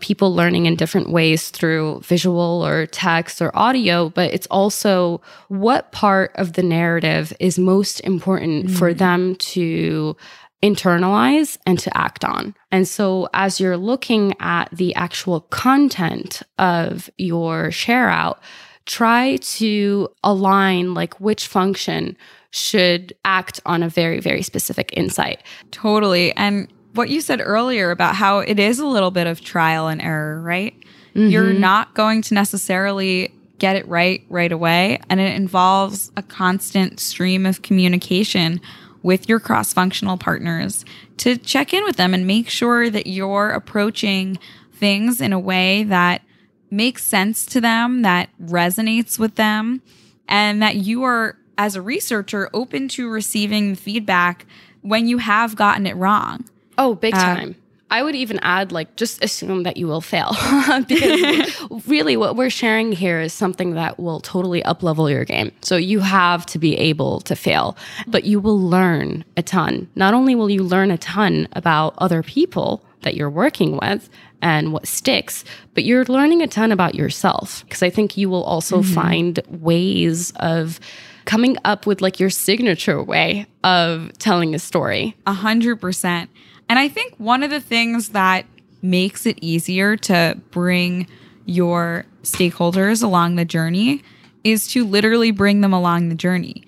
people 0.00 0.34
learning 0.34 0.66
in 0.66 0.76
different 0.76 1.10
ways 1.10 1.48
through 1.50 2.00
visual 2.02 2.64
or 2.64 2.86
text 2.86 3.42
or 3.42 3.56
audio, 3.56 4.10
but 4.10 4.32
it's 4.32 4.46
also 4.48 5.20
what 5.48 5.90
part 5.92 6.32
of 6.36 6.52
the 6.52 6.62
narrative 6.62 7.32
is 7.40 7.58
most 7.58 8.00
important 8.00 8.66
mm. 8.66 8.78
for 8.78 8.94
them 8.94 9.34
to 9.36 10.16
internalize 10.62 11.58
and 11.66 11.78
to 11.78 11.96
act 11.96 12.24
on. 12.24 12.54
And 12.70 12.86
so 12.88 13.28
as 13.34 13.60
you're 13.60 13.76
looking 13.76 14.34
at 14.40 14.68
the 14.72 14.94
actual 14.94 15.40
content 15.40 16.42
of 16.58 17.10
your 17.16 17.70
share 17.70 18.08
out, 18.08 18.40
try 18.86 19.36
to 19.36 20.08
align 20.24 20.94
like 20.94 21.20
which 21.20 21.46
function 21.46 22.16
should 22.50 23.12
act 23.24 23.60
on 23.66 23.82
a 23.82 23.88
very 23.88 24.20
very 24.20 24.42
specific 24.42 24.90
insight. 24.94 25.42
Totally. 25.70 26.32
And 26.36 26.68
what 26.94 27.10
you 27.10 27.20
said 27.20 27.40
earlier 27.42 27.90
about 27.90 28.14
how 28.14 28.38
it 28.38 28.58
is 28.58 28.78
a 28.78 28.86
little 28.86 29.10
bit 29.10 29.26
of 29.26 29.42
trial 29.42 29.88
and 29.88 30.00
error, 30.00 30.40
right? 30.40 30.74
Mm-hmm. 31.14 31.28
You're 31.28 31.52
not 31.52 31.94
going 31.94 32.22
to 32.22 32.34
necessarily 32.34 33.32
get 33.58 33.76
it 33.76 33.86
right 33.88 34.24
right 34.28 34.52
away. 34.52 35.00
And 35.08 35.20
it 35.20 35.34
involves 35.34 36.10
a 36.16 36.22
constant 36.22 37.00
stream 37.00 37.46
of 37.46 37.62
communication 37.62 38.60
with 39.02 39.28
your 39.28 39.40
cross 39.40 39.72
functional 39.72 40.16
partners 40.16 40.84
to 41.18 41.36
check 41.36 41.72
in 41.72 41.84
with 41.84 41.96
them 41.96 42.12
and 42.12 42.26
make 42.26 42.48
sure 42.48 42.90
that 42.90 43.06
you're 43.06 43.50
approaching 43.50 44.38
things 44.72 45.20
in 45.20 45.32
a 45.32 45.38
way 45.38 45.84
that 45.84 46.22
makes 46.70 47.04
sense 47.04 47.46
to 47.46 47.60
them, 47.60 48.02
that 48.02 48.28
resonates 48.42 49.18
with 49.18 49.36
them, 49.36 49.82
and 50.28 50.62
that 50.62 50.76
you 50.76 51.02
are, 51.04 51.36
as 51.58 51.76
a 51.76 51.82
researcher, 51.82 52.50
open 52.52 52.88
to 52.88 53.08
receiving 53.08 53.74
feedback 53.74 54.46
when 54.82 55.06
you 55.06 55.18
have 55.18 55.56
gotten 55.56 55.86
it 55.86 55.96
wrong. 55.96 56.44
Oh, 56.78 56.94
big 56.94 57.14
uh, 57.14 57.18
time. 57.18 57.56
I 57.88 58.02
would 58.02 58.16
even 58.16 58.40
add, 58.42 58.72
like, 58.72 58.96
just 58.96 59.22
assume 59.22 59.62
that 59.62 59.76
you 59.76 59.86
will 59.86 60.00
fail. 60.00 60.36
because 60.88 61.66
really, 61.86 62.16
what 62.16 62.34
we're 62.34 62.50
sharing 62.50 62.90
here 62.90 63.20
is 63.20 63.32
something 63.32 63.74
that 63.74 63.98
will 63.98 64.20
totally 64.20 64.60
uplevel 64.62 65.08
your 65.08 65.24
game. 65.24 65.52
So 65.60 65.76
you 65.76 66.00
have 66.00 66.46
to 66.46 66.58
be 66.58 66.76
able 66.76 67.20
to 67.20 67.36
fail, 67.36 67.76
but 68.08 68.24
you 68.24 68.40
will 68.40 68.60
learn 68.60 69.24
a 69.36 69.42
ton. 69.42 69.88
Not 69.94 70.14
only 70.14 70.34
will 70.34 70.50
you 70.50 70.64
learn 70.64 70.90
a 70.90 70.98
ton 70.98 71.46
about 71.52 71.94
other 71.98 72.24
people 72.24 72.84
that 73.02 73.14
you're 73.14 73.30
working 73.30 73.78
with 73.80 74.10
and 74.46 74.72
what 74.72 74.86
sticks, 74.86 75.44
but 75.74 75.84
you're 75.84 76.04
learning 76.04 76.40
a 76.40 76.46
ton 76.46 76.70
about 76.70 76.94
yourself. 76.94 77.64
Because 77.64 77.82
I 77.82 77.90
think 77.90 78.16
you 78.16 78.30
will 78.30 78.44
also 78.44 78.80
mm-hmm. 78.80 78.94
find 78.94 79.40
ways 79.48 80.32
of 80.36 80.78
coming 81.24 81.56
up 81.64 81.84
with 81.84 82.00
like 82.00 82.20
your 82.20 82.30
signature 82.30 83.02
way 83.02 83.46
of 83.64 84.16
telling 84.18 84.54
a 84.54 84.60
story. 84.60 85.16
A 85.26 85.32
hundred 85.32 85.80
percent. 85.80 86.30
And 86.68 86.78
I 86.78 86.88
think 86.88 87.14
one 87.18 87.42
of 87.42 87.50
the 87.50 87.60
things 87.60 88.10
that 88.10 88.46
makes 88.82 89.26
it 89.26 89.36
easier 89.40 89.96
to 89.96 90.40
bring 90.52 91.08
your 91.44 92.06
stakeholders 92.22 93.02
along 93.02 93.34
the 93.34 93.44
journey 93.44 94.00
is 94.44 94.68
to 94.68 94.86
literally 94.86 95.32
bring 95.32 95.60
them 95.60 95.72
along 95.72 96.08
the 96.08 96.14
journey. 96.14 96.62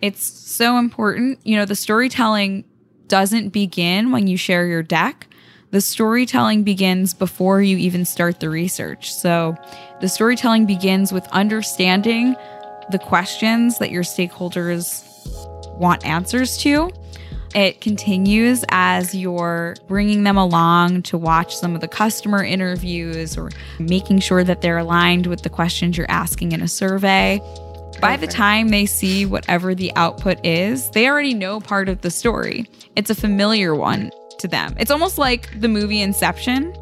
It's 0.00 0.22
so 0.22 0.78
important. 0.78 1.38
You 1.44 1.58
know, 1.58 1.66
the 1.66 1.76
storytelling 1.76 2.64
doesn't 3.08 3.50
begin 3.50 4.10
when 4.10 4.26
you 4.26 4.38
share 4.38 4.66
your 4.66 4.82
deck. 4.82 5.26
The 5.70 5.80
storytelling 5.80 6.64
begins 6.64 7.14
before 7.14 7.62
you 7.62 7.76
even 7.76 8.04
start 8.04 8.40
the 8.40 8.50
research. 8.50 9.12
So 9.12 9.56
the 10.00 10.08
storytelling 10.08 10.66
begins 10.66 11.12
with 11.12 11.26
understanding 11.28 12.34
the 12.90 12.98
questions 12.98 13.78
that 13.78 13.90
your 13.90 14.02
stakeholders 14.02 15.04
want 15.78 16.04
answers 16.04 16.56
to 16.58 16.90
it 17.54 17.80
continues 17.80 18.64
as 18.68 19.14
you're 19.14 19.74
bringing 19.88 20.22
them 20.22 20.36
along 20.36 21.02
to 21.02 21.18
watch 21.18 21.56
some 21.56 21.74
of 21.74 21.80
the 21.80 21.88
customer 21.88 22.44
interviews 22.44 23.36
or 23.36 23.50
making 23.80 24.20
sure 24.20 24.44
that 24.44 24.60
they're 24.60 24.78
aligned 24.78 25.26
with 25.26 25.42
the 25.42 25.48
questions 25.48 25.96
you're 25.96 26.10
asking 26.10 26.52
in 26.52 26.62
a 26.62 26.68
survey. 26.68 27.40
By 28.00 28.16
the 28.16 28.28
time 28.28 28.68
they 28.68 28.86
see 28.86 29.26
whatever 29.26 29.74
the 29.74 29.92
output 29.96 30.44
is, 30.46 30.90
they 30.90 31.08
already 31.08 31.34
know 31.34 31.60
part 31.60 31.88
of 31.88 32.02
the 32.02 32.10
story. 32.10 32.66
It's 32.94 33.10
a 33.10 33.14
familiar 33.16 33.74
one 33.74 34.10
to 34.40 34.48
them. 34.48 34.74
It's 34.78 34.90
almost 34.90 35.18
like 35.18 35.60
the 35.60 35.68
movie 35.68 36.00
Inception. 36.00 36.74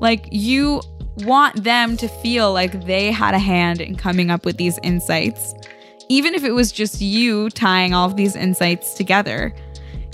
Like 0.00 0.28
you 0.30 0.80
want 1.18 1.64
them 1.64 1.96
to 1.96 2.08
feel 2.08 2.52
like 2.52 2.84
they 2.84 3.10
had 3.10 3.34
a 3.34 3.38
hand 3.38 3.80
in 3.80 3.96
coming 3.96 4.30
up 4.30 4.44
with 4.44 4.56
these 4.56 4.78
insights. 4.82 5.54
Even 6.08 6.34
if 6.34 6.44
it 6.44 6.52
was 6.52 6.70
just 6.70 7.00
you 7.00 7.50
tying 7.50 7.94
all 7.94 8.06
of 8.06 8.16
these 8.16 8.36
insights 8.36 8.94
together 8.94 9.54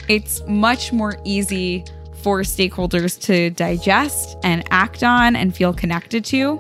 it's 0.09 0.43
much 0.47 0.93
more 0.93 1.17
easy 1.25 1.85
for 2.23 2.41
stakeholders 2.41 3.21
to 3.21 3.51
digest 3.51 4.37
and 4.45 4.63
act 4.71 5.03
on 5.03 5.35
and 5.35 5.55
feel 5.55 5.73
connected 5.73 6.25
to 6.25 6.57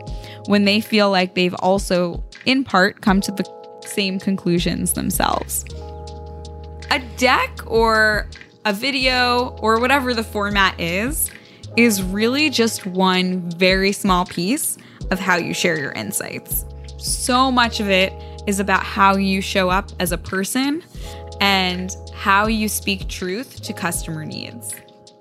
when 0.46 0.64
they 0.64 0.80
feel 0.80 1.10
like 1.10 1.34
they've 1.34 1.54
also, 1.54 2.22
in 2.46 2.64
part, 2.64 3.00
come 3.00 3.20
to 3.20 3.30
the 3.32 3.44
same 3.86 4.18
conclusions 4.18 4.94
themselves. 4.94 5.64
A 6.90 7.00
deck 7.16 7.60
or 7.66 8.28
a 8.64 8.72
video 8.72 9.56
or 9.60 9.80
whatever 9.80 10.14
the 10.14 10.24
format 10.24 10.78
is, 10.80 11.30
is 11.76 12.02
really 12.02 12.50
just 12.50 12.86
one 12.86 13.50
very 13.52 13.92
small 13.92 14.24
piece 14.24 14.76
of 15.10 15.18
how 15.18 15.36
you 15.36 15.54
share 15.54 15.78
your 15.78 15.92
insights. 15.92 16.64
So 16.98 17.50
much 17.50 17.80
of 17.80 17.90
it 17.90 18.12
is 18.46 18.60
about 18.60 18.82
how 18.82 19.16
you 19.16 19.40
show 19.40 19.70
up 19.70 19.90
as 19.98 20.12
a 20.12 20.18
person 20.18 20.82
and 21.40 21.96
how 22.14 22.46
you 22.46 22.68
speak 22.68 23.08
truth 23.08 23.62
to 23.62 23.72
customer 23.72 24.24
needs. 24.24 24.74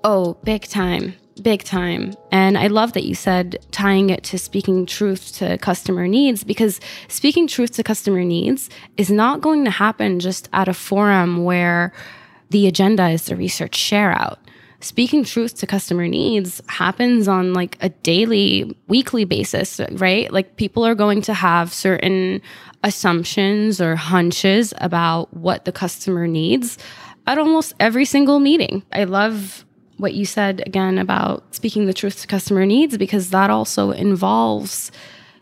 Oh, 0.04 0.34
big 0.44 0.62
time. 0.62 1.14
Big 1.40 1.64
time. 1.64 2.14
And 2.30 2.58
I 2.58 2.66
love 2.66 2.92
that 2.92 3.04
you 3.04 3.14
said 3.14 3.64
tying 3.70 4.10
it 4.10 4.22
to 4.24 4.38
speaking 4.38 4.86
truth 4.86 5.34
to 5.36 5.56
customer 5.58 6.06
needs 6.06 6.44
because 6.44 6.78
speaking 7.08 7.46
truth 7.48 7.72
to 7.72 7.82
customer 7.82 8.22
needs 8.22 8.68
is 8.96 9.10
not 9.10 9.40
going 9.40 9.64
to 9.64 9.70
happen 9.70 10.20
just 10.20 10.48
at 10.52 10.68
a 10.68 10.74
forum 10.74 11.44
where 11.44 11.92
the 12.52 12.66
agenda 12.66 13.08
is 13.08 13.26
the 13.26 13.36
research 13.36 13.74
share 13.74 14.12
out. 14.12 14.38
Speaking 14.80 15.24
truth 15.24 15.54
to 15.58 15.66
customer 15.66 16.08
needs 16.08 16.60
happens 16.68 17.28
on 17.28 17.54
like 17.54 17.78
a 17.80 17.88
daily, 17.88 18.76
weekly 18.88 19.24
basis, 19.24 19.80
right? 19.92 20.30
Like 20.32 20.56
people 20.56 20.84
are 20.84 20.94
going 20.94 21.22
to 21.22 21.34
have 21.34 21.72
certain 21.72 22.42
assumptions 22.82 23.80
or 23.80 23.96
hunches 23.96 24.74
about 24.78 25.32
what 25.34 25.64
the 25.64 25.72
customer 25.72 26.26
needs 26.26 26.78
at 27.26 27.38
almost 27.38 27.74
every 27.78 28.04
single 28.04 28.40
meeting. 28.40 28.82
I 28.92 29.04
love 29.04 29.64
what 29.98 30.14
you 30.14 30.26
said 30.26 30.62
again 30.66 30.98
about 30.98 31.54
speaking 31.54 31.86
the 31.86 31.94
truth 31.94 32.20
to 32.22 32.26
customer 32.26 32.66
needs 32.66 32.98
because 32.98 33.30
that 33.30 33.50
also 33.50 33.92
involves 33.92 34.90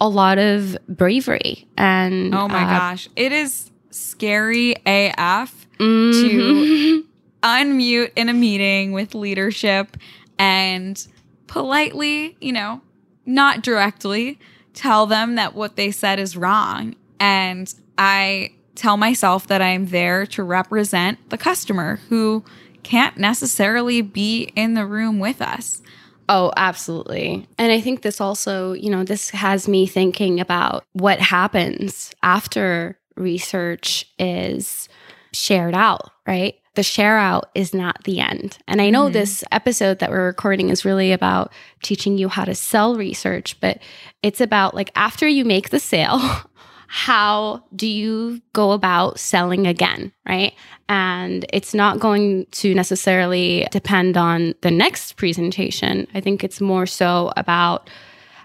a 0.03 0.09
lot 0.09 0.38
of 0.38 0.77
bravery 0.87 1.66
and 1.79 2.35
oh 2.35 2.49
my 2.49 2.62
uh, 2.64 2.79
gosh 2.79 3.09
it 3.16 3.33
is 3.33 3.70
scary 3.90 4.75
af 4.87 5.60
mm-hmm. 5.80 6.28
to 6.28 7.04
unmute 7.42 8.12
in 8.16 8.28
a 8.28 8.34
meeting 8.34 8.92
with 8.92 9.14
leadership 9.14 9.96
and 10.38 11.06
politely 11.46 12.36
you 12.40 12.52
know 12.52 12.80
not 13.26 13.62
directly 13.62 14.38
tell 14.74 15.06
them 15.06 15.34
that 15.36 15.54
what 15.54 15.76
they 15.76 15.90
said 15.90 16.18
is 16.18 16.36
wrong 16.36 16.94
and 17.18 17.74
i 17.96 18.52
tell 18.74 18.96
myself 18.96 19.46
that 19.46 19.62
i'm 19.62 19.86
there 19.86 20.26
to 20.26 20.42
represent 20.42 21.18
the 21.30 21.38
customer 21.38 21.98
who 22.08 22.44
can't 22.82 23.16
necessarily 23.16 24.02
be 24.02 24.52
in 24.56 24.74
the 24.74 24.86
room 24.86 25.18
with 25.18 25.40
us. 25.40 25.82
Oh, 26.28 26.52
absolutely. 26.56 27.46
And 27.58 27.72
I 27.72 27.80
think 27.80 28.02
this 28.02 28.20
also, 28.20 28.72
you 28.72 28.90
know, 28.90 29.04
this 29.04 29.30
has 29.30 29.66
me 29.66 29.86
thinking 29.86 30.40
about 30.40 30.84
what 30.92 31.18
happens 31.18 32.14
after 32.22 32.98
research 33.16 34.06
is 34.18 34.88
shared 35.32 35.74
out, 35.74 36.10
right? 36.26 36.54
The 36.74 36.82
share 36.82 37.18
out 37.18 37.50
is 37.54 37.74
not 37.74 38.04
the 38.04 38.20
end. 38.20 38.58
And 38.68 38.80
I 38.80 38.90
know 38.90 39.04
mm-hmm. 39.04 39.14
this 39.14 39.44
episode 39.50 39.98
that 39.98 40.10
we're 40.10 40.26
recording 40.26 40.70
is 40.70 40.84
really 40.84 41.12
about 41.12 41.52
teaching 41.82 42.16
you 42.16 42.28
how 42.28 42.44
to 42.44 42.54
sell 42.54 42.96
research, 42.96 43.60
but 43.60 43.80
it's 44.22 44.40
about 44.40 44.74
like 44.74 44.90
after 44.94 45.26
you 45.26 45.44
make 45.44 45.70
the 45.70 45.80
sale, 45.80 46.18
how 46.86 47.62
do 47.74 47.86
you 47.86 48.40
go 48.52 48.72
about 48.72 49.18
selling 49.18 49.66
again, 49.66 50.12
right? 50.28 50.54
And 50.88 51.46
it's 51.52 51.72
not 51.72 52.00
going 52.00 52.46
to 52.46 52.74
necessarily 52.74 53.66
depend 53.70 54.16
on 54.16 54.54
the 54.62 54.72
next 54.72 55.16
presentation. 55.16 56.08
I 56.14 56.20
think 56.20 56.42
it's 56.42 56.60
more 56.60 56.86
so 56.86 57.32
about 57.36 57.88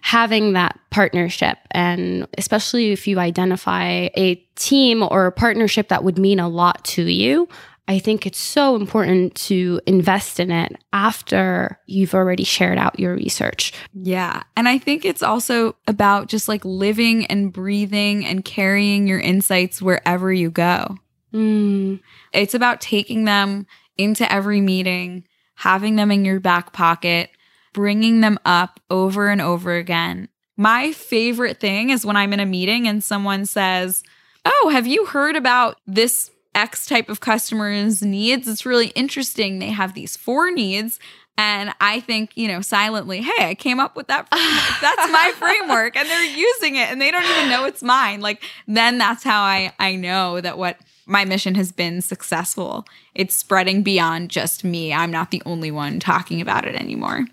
having 0.05 0.53
that 0.53 0.79
partnership. 0.91 1.57
And 1.71 2.27
especially 2.37 2.91
if 2.91 3.07
you 3.07 3.17
identify 3.17 4.09
a 4.15 4.35
team 4.53 5.01
or 5.01 5.25
a 5.25 5.31
partnership 5.31 5.87
that 5.87 6.03
would 6.03 6.19
mean 6.19 6.39
a 6.39 6.47
lot 6.47 6.85
to 6.85 7.01
you, 7.01 7.49
I 7.87 7.97
think 7.97 8.27
it's 8.27 8.37
so 8.37 8.75
important 8.75 9.33
to 9.47 9.81
invest 9.87 10.39
in 10.39 10.51
it 10.51 10.77
after 10.93 11.79
you've 11.87 12.13
already 12.13 12.43
shared 12.43 12.77
out 12.77 12.99
your 12.99 13.15
research. 13.15 13.73
Yeah. 13.93 14.43
And 14.55 14.69
I 14.69 14.77
think 14.77 15.05
it's 15.05 15.23
also 15.23 15.75
about 15.87 16.27
just 16.27 16.47
like 16.47 16.63
living 16.63 17.25
and 17.25 17.51
breathing 17.51 18.27
and 18.27 18.45
carrying 18.45 19.07
your 19.07 19.19
insights 19.19 19.81
wherever 19.81 20.31
you 20.31 20.51
go. 20.51 20.99
Mm. 21.33 21.99
It's 22.31 22.53
about 22.53 22.79
taking 22.79 23.25
them 23.25 23.65
into 23.97 24.31
every 24.31 24.61
meeting, 24.61 25.23
having 25.55 25.95
them 25.95 26.11
in 26.11 26.25
your 26.25 26.39
back 26.39 26.73
pocket, 26.73 27.31
bringing 27.75 28.21
them 28.21 28.39
up 28.45 28.79
over 28.89 29.27
and 29.27 29.41
over 29.41 29.75
again. 29.75 30.29
My 30.55 30.93
favorite 30.93 31.59
thing 31.59 31.89
is 31.89 32.05
when 32.05 32.15
I'm 32.15 32.31
in 32.31 32.39
a 32.39 32.45
meeting 32.45 32.87
and 32.87 33.03
someone 33.03 33.45
says, 33.45 34.01
Oh, 34.45 34.69
have 34.71 34.87
you 34.87 35.05
heard 35.07 35.35
about 35.35 35.77
this 35.85 36.31
X 36.55 36.85
type 36.85 37.09
of 37.09 37.19
customer's 37.19 38.01
needs. 38.01 38.47
It's 38.47 38.65
really 38.65 38.87
interesting. 38.89 39.59
They 39.59 39.71
have 39.71 39.93
these 39.93 40.15
four 40.15 40.49
needs. 40.51 40.99
And 41.37 41.73
I 41.81 41.99
think, 41.99 42.31
you 42.35 42.47
know, 42.47 42.61
silently, 42.61 43.21
hey, 43.21 43.49
I 43.49 43.55
came 43.55 43.77
up 43.77 43.97
with 43.97 44.07
that 44.07 44.29
framework. 44.31 44.81
That's 44.81 45.11
my 45.11 45.33
framework. 45.35 45.97
And 45.97 46.09
they're 46.09 46.23
using 46.23 46.77
it 46.77 46.89
and 46.89 47.01
they 47.01 47.11
don't 47.11 47.25
even 47.25 47.49
know 47.49 47.65
it's 47.65 47.83
mine. 47.83 48.21
Like, 48.21 48.41
then 48.67 48.97
that's 48.97 49.23
how 49.23 49.41
I, 49.41 49.73
I 49.77 49.97
know 49.97 50.39
that 50.39 50.57
what 50.57 50.77
my 51.05 51.25
mission 51.25 51.55
has 51.55 51.73
been 51.73 52.01
successful. 52.01 52.85
It's 53.13 53.35
spreading 53.35 53.83
beyond 53.83 54.29
just 54.29 54.63
me. 54.63 54.93
I'm 54.93 55.11
not 55.11 55.31
the 55.31 55.43
only 55.45 55.71
one 55.71 55.99
talking 55.99 56.39
about 56.39 56.65
it 56.65 56.75
anymore. 56.75 57.25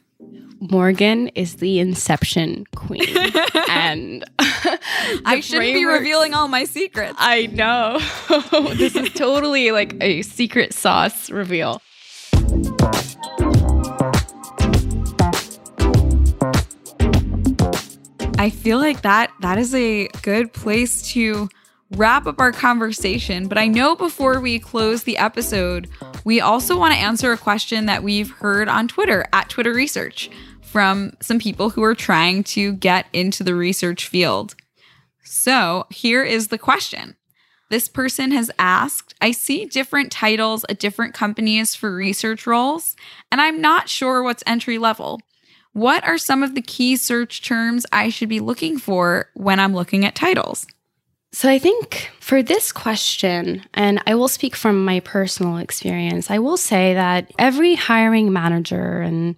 Morgan 0.71 1.27
is 1.29 1.57
the 1.57 1.81
inception 1.81 2.65
queen. 2.77 3.03
and 3.69 4.25
I 4.39 5.41
shouldn't 5.43 5.75
be 5.75 5.85
revealing 5.85 6.35
all 6.35 6.47
my 6.47 6.65
secrets. 6.65 7.15
I 7.19 7.47
know. 7.47 7.99
this 8.77 8.95
is 8.95 9.13
totally 9.13 9.73
like 9.73 9.97
a 10.01 10.23
secret 10.23 10.73
sauce 10.73 11.31
reveal. 11.31 11.83
I 18.39 18.51
feel 18.51 18.79
like 18.79 19.03
that 19.03 19.33
that 19.41 19.59
is 19.59 19.75
a 19.75 20.07
good 20.23 20.53
place 20.53 21.03
to 21.13 21.49
wrap 21.97 22.27
up 22.27 22.41
our 22.41 22.53
conversation, 22.53 23.49
but 23.49 23.59
I 23.59 23.67
know 23.67 23.95
before 23.95 24.41
we 24.41 24.59
close 24.59 25.03
the 25.03 25.19
episode, 25.19 25.89
we 26.25 26.41
also 26.41 26.79
want 26.79 26.95
to 26.95 27.01
answer 27.01 27.33
a 27.33 27.37
question 27.37 27.87
that 27.87 28.03
we've 28.03 28.31
heard 28.31 28.69
on 28.69 28.89
Twitter 28.89 29.27
at 29.33 29.49
Twitter 29.49 29.73
Research 29.73 30.31
from 30.73 31.13
some 31.21 31.39
people 31.39 31.69
who 31.69 31.83
are 31.83 31.95
trying 31.95 32.43
to 32.43 32.73
get 32.73 33.07
into 33.13 33.45
the 33.45 33.55
research 33.55 34.07
field. 34.09 34.55
So 35.23 35.87
here 35.91 36.25
is 36.25 36.49
the 36.49 36.57
question. 36.57 37.17
This 37.69 37.89
person 37.89 38.33
has 38.33 38.51
asked 38.59 39.15
I 39.21 39.33
see 39.33 39.67
different 39.67 40.11
titles 40.11 40.65
at 40.69 40.79
different 40.79 41.15
companies 41.15 41.75
for 41.75 41.95
research 41.95 42.47
roles, 42.47 42.97
and 43.31 43.41
I'm 43.41 43.61
not 43.61 43.89
sure 43.89 44.23
what's 44.23 44.43
entry 44.47 44.79
level. 44.79 45.21
What 45.75 46.05
are 46.05 46.19
some 46.19 46.43
of 46.43 46.55
the 46.55 46.63
key 46.63 46.97
search 46.97 47.43
terms 47.43 47.87
I 47.93 48.09
should 48.09 48.29
be 48.29 48.41
looking 48.41 48.79
for 48.79 49.31
when 49.35 49.61
I'm 49.61 49.75
looking 49.75 50.05
at 50.05 50.15
titles? 50.15 50.67
So, 51.33 51.49
I 51.49 51.59
think 51.59 52.11
for 52.21 52.43
this 52.43 52.73
question, 52.73 53.65
and 53.73 54.03
I 54.07 54.15
will 54.15 54.29
speak 54.29 54.55
from 54.55 54.85
my 54.85 55.01
personal 55.01 55.57
experience, 55.57 56.31
I 56.31 56.39
will 56.39 56.59
say 56.59 56.93
that 56.93 57.31
every 57.39 57.75
hiring 57.75 58.35
manager 58.35 59.01
and 59.01 59.37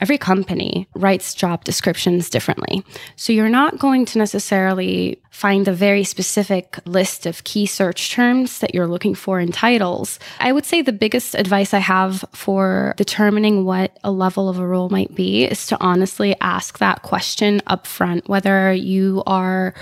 every 0.00 0.18
company 0.18 0.88
writes 0.94 1.34
job 1.34 1.64
descriptions 1.64 2.30
differently. 2.30 2.84
So 3.16 3.32
you're 3.32 3.48
not 3.48 3.78
going 3.78 4.04
to 4.06 4.18
necessarily 4.18 5.20
find 5.30 5.68
a 5.68 5.72
very 5.72 6.04
specific 6.04 6.78
list 6.84 7.26
of 7.26 7.44
key 7.44 7.66
search 7.66 8.10
terms 8.10 8.58
that 8.60 8.74
you're 8.74 8.86
looking 8.86 9.14
for 9.14 9.40
in 9.40 9.52
titles. 9.52 10.18
I 10.40 10.52
would 10.52 10.64
say 10.64 10.82
the 10.82 10.92
biggest 10.92 11.34
advice 11.34 11.72
I 11.74 11.78
have 11.78 12.24
for 12.32 12.94
determining 12.96 13.64
what 13.64 13.98
a 14.02 14.10
level 14.10 14.48
of 14.48 14.58
a 14.58 14.66
role 14.66 14.88
might 14.88 15.14
be 15.14 15.44
is 15.44 15.66
to 15.68 15.80
honestly 15.80 16.34
ask 16.40 16.78
that 16.78 17.02
question 17.02 17.60
up 17.66 17.86
front, 17.86 18.28
whether 18.28 18.72
you 18.72 19.22
are 19.26 19.74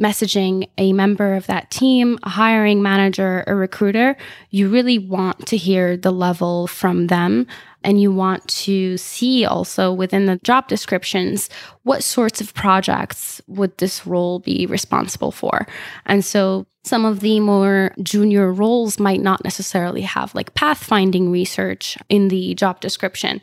messaging 0.00 0.68
a 0.78 0.92
member 0.92 1.34
of 1.34 1.46
that 1.46 1.70
team, 1.70 2.18
a 2.22 2.30
hiring 2.30 2.82
manager, 2.82 3.44
a 3.46 3.54
recruiter, 3.54 4.16
you 4.50 4.68
really 4.68 4.98
want 4.98 5.46
to 5.48 5.56
hear 5.56 5.96
the 5.96 6.10
level 6.10 6.66
from 6.66 7.06
them. 7.08 7.46
And 7.82 7.98
you 7.98 8.12
want 8.12 8.46
to 8.48 8.98
see 8.98 9.46
also 9.46 9.90
within 9.90 10.26
the 10.26 10.38
job 10.42 10.68
descriptions 10.68 11.48
what 11.82 12.04
sorts 12.04 12.40
of 12.42 12.52
projects 12.52 13.40
would 13.46 13.76
this 13.78 14.06
role 14.06 14.38
be 14.40 14.66
responsible 14.66 15.32
for. 15.32 15.66
And 16.04 16.22
so 16.22 16.66
some 16.84 17.06
of 17.06 17.20
the 17.20 17.40
more 17.40 17.94
junior 18.02 18.52
roles 18.52 18.98
might 18.98 19.22
not 19.22 19.44
necessarily 19.44 20.02
have 20.02 20.34
like 20.34 20.54
pathfinding 20.54 21.30
research 21.32 21.96
in 22.10 22.28
the 22.28 22.54
job 22.54 22.80
description. 22.80 23.40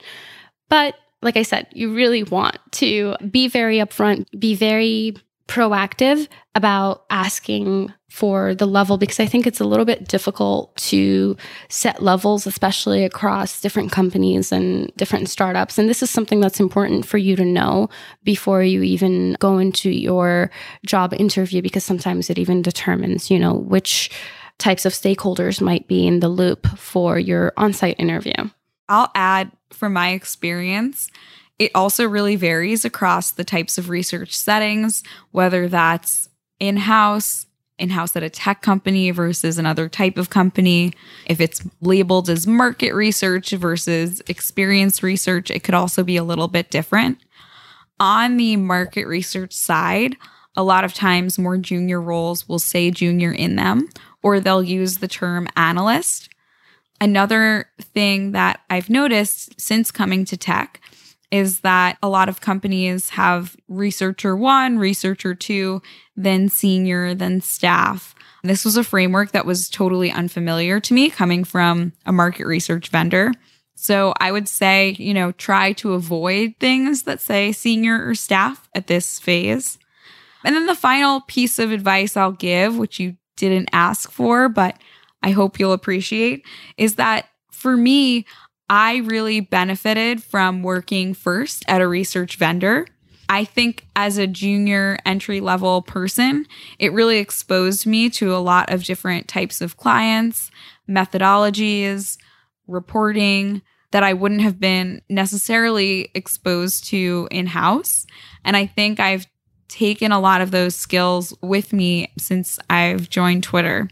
But 0.70 0.96
like 1.22 1.38
I 1.38 1.44
said, 1.44 1.68
you 1.72 1.94
really 1.94 2.22
want 2.22 2.58
to 2.74 3.16
be 3.32 3.48
very 3.48 3.78
upfront, 3.78 4.28
be 4.40 4.54
very 4.54 5.16
proactive 5.48 6.28
about 6.56 7.06
asking 7.10 7.94
for 8.10 8.56
the 8.56 8.66
level 8.66 8.98
because 8.98 9.20
I 9.20 9.26
think 9.26 9.46
it's 9.46 9.60
a 9.60 9.66
little 9.66 9.86
bit 9.86 10.08
difficult 10.08 10.76
to 10.78 11.38
set 11.70 12.02
levels, 12.02 12.48
especially 12.48 13.04
across 13.04 13.62
different 13.62 13.92
companies 13.92 14.52
and 14.52 14.92
different 14.96 15.30
startups. 15.30 15.78
And 15.78 15.90
this 15.90 16.02
is 16.02 16.10
something 16.10 16.40
that's 16.40 16.60
important 16.60 17.06
for 17.06 17.18
you 17.18 17.36
to 17.36 17.46
know 17.46 17.90
before 18.24 18.64
you 18.64 18.82
even 18.84 19.36
go 19.40 19.58
into 19.58 19.90
your 19.90 20.50
job 20.86 21.14
interview 21.14 21.62
because 21.62 21.84
sometimes 21.84 22.30
it 22.30 22.40
even 22.40 22.62
determines, 22.62 23.30
you 23.30 23.40
know, 23.40 23.54
which 23.54 24.10
types 24.58 24.86
of 24.86 24.94
stakeholders 24.94 25.62
might 25.62 25.88
be 25.88 26.08
in 26.08 26.20
the 26.20 26.30
loop 26.30 26.66
for 26.78 27.20
your 27.20 27.54
on 27.58 27.74
site 27.74 28.00
interview. 28.00 28.50
I'll 28.90 29.12
add 29.16 29.52
from 29.72 29.94
my 29.94 30.10
experience 30.10 31.10
it 31.60 31.72
also 31.74 32.08
really 32.08 32.36
varies 32.36 32.86
across 32.86 33.32
the 33.32 33.44
types 33.44 33.78
of 33.78 33.90
research 33.90 34.36
settings, 34.36 35.04
whether 35.32 35.68
that's 35.68 36.30
in 36.60 36.78
house, 36.78 37.48
in 37.80 37.90
house 37.90 38.16
at 38.16 38.24
a 38.24 38.30
tech 38.30 38.62
company 38.62 39.12
versus 39.12 39.58
another 39.58 39.90
type 39.90 40.18
of 40.18 40.30
company. 40.30 40.94
If 41.26 41.40
it's 41.40 41.64
labeled 41.82 42.30
as 42.30 42.48
market 42.48 42.94
research 42.94 43.52
versus 43.52 44.22
experience 44.28 45.02
research, 45.02 45.50
it 45.52 45.64
could 45.64 45.76
also 45.76 46.04
be 46.04 46.18
a 46.18 46.24
little 46.24 46.48
bit 46.48 46.70
different. 46.70 47.20
On 48.00 48.38
the 48.38 48.56
market 48.58 49.08
research 49.08 49.54
side, 49.54 50.16
a 50.56 50.64
lot 50.64 50.84
of 50.84 50.94
times 50.94 51.40
more 51.40 51.58
junior 51.58 52.02
roles 52.02 52.48
will 52.48 52.60
say 52.60 52.92
junior 52.92 53.32
in 53.32 53.56
them, 53.56 53.90
or 54.24 54.40
they'll 54.40 54.64
use 54.64 54.98
the 54.98 55.08
term 55.08 55.48
analyst. 55.56 56.30
Another 57.00 57.70
thing 57.80 58.32
that 58.32 58.62
I've 58.70 58.90
noticed 58.90 59.60
since 59.60 59.92
coming 59.92 60.26
to 60.26 60.38
tech 60.38 60.82
is 61.32 61.62
that 61.62 61.98
a 62.02 62.10
lot 62.10 62.30
of 62.30 62.42
companies 62.42 63.10
have 63.10 63.56
researcher 63.68 64.36
one, 64.36 64.80
researcher 64.80 65.36
two, 65.36 65.82
then 66.16 66.50
senior, 66.50 67.14
then 67.14 67.42
staff. 67.42 68.16
This 68.44 68.64
was 68.64 68.78
a 68.78 68.84
framework 68.84 69.32
that 69.32 69.46
was 69.46 69.70
totally 69.70 70.12
unfamiliar 70.12 70.80
to 70.80 70.94
me 70.94 71.10
coming 71.10 71.44
from 71.44 71.92
a 72.06 72.14
market 72.14 72.46
research 72.46 72.90
vendor. 72.90 73.32
So 73.76 74.14
I 74.20 74.32
would 74.32 74.48
say, 74.48 74.96
you 74.98 75.14
know, 75.14 75.34
try 75.34 75.74
to 75.74 75.94
avoid 75.94 76.56
things 76.60 77.04
that 77.04 77.22
say 77.22 77.52
senior 77.52 78.08
or 78.08 78.16
staff 78.16 78.70
at 78.74 78.88
this 78.88 79.20
phase. 79.20 79.78
And 80.44 80.56
then 80.56 80.66
the 80.66 80.76
final 80.76 81.22
piece 81.22 81.60
of 81.60 81.72
advice 81.72 82.16
I'll 82.16 82.32
give, 82.32 82.78
which 82.78 83.00
you 83.00 83.18
didn't 83.36 83.70
ask 83.74 84.10
for, 84.10 84.50
but 84.50 84.78
I 85.22 85.32
hope 85.32 85.60
you'll 85.60 85.74
appreciate, 85.74 86.46
is 86.78 86.96
that 86.96 87.28
for 87.52 87.76
me, 87.76 88.26
I 88.70 88.98
really 88.98 89.40
benefited 89.40 90.24
from 90.24 90.64
working 90.64 91.14
first 91.14 91.64
at 91.68 91.82
a 91.82 91.88
research 91.88 92.36
vendor. 92.36 92.88
I 93.30 93.44
think 93.44 93.86
as 93.96 94.18
a 94.18 94.28
junior 94.28 94.98
entry 95.06 95.42
level 95.42 95.82
person, 95.82 96.46
it 96.80 96.94
really 96.94 97.18
exposed 97.18 97.86
me 97.86 98.10
to 98.12 98.36
a 98.36 98.38
lot 98.38 98.72
of 98.72 98.84
different 98.84 99.28
types 99.28 99.62
of 99.62 99.78
clients, 99.78 100.50
methodologies, 100.90 102.18
reporting 102.68 103.62
that 103.92 104.04
I 104.04 104.14
wouldn't 104.14 104.42
have 104.42 104.60
been 104.60 105.02
necessarily 105.10 106.10
exposed 106.14 106.86
to 106.86 107.28
in 107.32 107.48
house. 107.48 108.06
And 108.44 108.56
I 108.56 108.66
think 108.66 109.00
I've 109.00 109.28
taken 109.68 110.12
a 110.12 110.20
lot 110.20 110.42
of 110.42 110.52
those 110.52 110.76
skills 110.76 111.34
with 111.42 111.74
me 111.74 112.12
since 112.18 112.60
I've 112.70 113.10
joined 113.10 113.44
Twitter. 113.44 113.90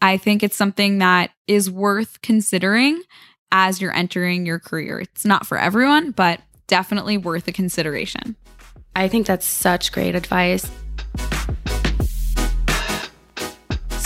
I 0.00 0.16
think 0.16 0.42
it's 0.42 0.56
something 0.56 0.98
that 0.98 1.30
is 1.46 1.70
worth 1.70 2.20
considering 2.22 3.02
as 3.52 3.80
you're 3.80 3.94
entering 3.94 4.46
your 4.46 4.58
career. 4.58 5.00
It's 5.00 5.24
not 5.24 5.46
for 5.46 5.58
everyone, 5.58 6.10
but 6.10 6.40
definitely 6.66 7.16
worth 7.18 7.48
a 7.48 7.52
consideration. 7.52 8.36
I 8.94 9.08
think 9.08 9.26
that's 9.26 9.46
such 9.46 9.92
great 9.92 10.14
advice. 10.14 10.68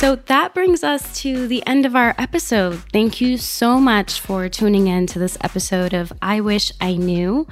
So 0.02 0.16
that 0.16 0.52
brings 0.52 0.82
us 0.82 1.20
to 1.20 1.46
the 1.46 1.64
end 1.64 1.86
of 1.86 1.94
our 1.94 2.12
episode. 2.18 2.82
Thank 2.92 3.20
you 3.20 3.36
so 3.36 3.78
much 3.78 4.18
for 4.18 4.48
tuning 4.48 4.88
in 4.88 5.06
to 5.06 5.20
this 5.20 5.38
episode 5.42 5.94
of 5.94 6.12
I 6.20 6.40
Wish 6.40 6.72
I 6.80 6.96
Knew. 6.96 7.46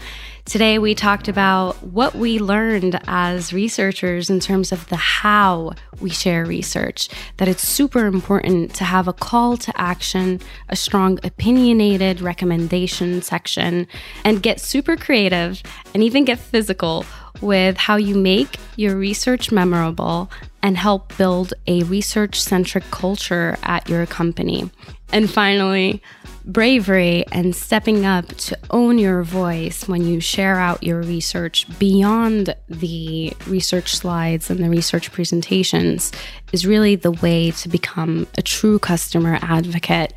Today, 0.46 0.80
we 0.80 0.96
talked 0.96 1.28
about 1.28 1.80
what 1.80 2.16
we 2.16 2.40
learned 2.40 3.00
as 3.06 3.52
researchers 3.52 4.30
in 4.30 4.40
terms 4.40 4.72
of 4.72 4.88
the 4.88 4.96
how 4.96 5.74
we 6.00 6.10
share 6.10 6.44
research, 6.44 7.08
that 7.36 7.46
it's 7.46 7.62
super 7.62 8.06
important 8.06 8.74
to 8.74 8.82
have 8.82 9.06
a 9.06 9.12
call 9.12 9.56
to 9.58 9.80
action, 9.80 10.40
a 10.68 10.74
strong 10.74 11.20
opinionated 11.22 12.20
recommendation 12.20 13.22
section, 13.22 13.86
and 14.24 14.42
get 14.42 14.58
super 14.58 14.96
creative 14.96 15.62
and 15.94 16.02
even 16.02 16.24
get 16.24 16.40
physical 16.40 17.06
with 17.40 17.76
how 17.76 17.94
you 17.94 18.16
make 18.16 18.56
your 18.74 18.96
research 18.96 19.52
memorable 19.52 20.28
and 20.62 20.76
help 20.76 21.16
build 21.16 21.54
a 21.66 21.82
research 21.84 22.40
centric 22.40 22.84
culture 22.90 23.56
at 23.62 23.88
your 23.88 24.06
company. 24.06 24.70
And 25.12 25.30
finally, 25.30 26.02
bravery 26.44 27.24
and 27.32 27.54
stepping 27.54 28.04
up 28.04 28.28
to 28.28 28.58
own 28.70 28.98
your 28.98 29.22
voice 29.22 29.88
when 29.88 30.06
you 30.06 30.20
share 30.20 30.56
out 30.56 30.82
your 30.82 31.02
research 31.02 31.66
beyond 31.78 32.54
the 32.68 33.32
research 33.46 33.96
slides 33.96 34.50
and 34.50 34.60
the 34.60 34.70
research 34.70 35.12
presentations 35.12 36.12
is 36.52 36.66
really 36.66 36.96
the 36.96 37.12
way 37.12 37.50
to 37.52 37.68
become 37.68 38.26
a 38.38 38.42
true 38.42 38.78
customer 38.78 39.38
advocate 39.42 40.12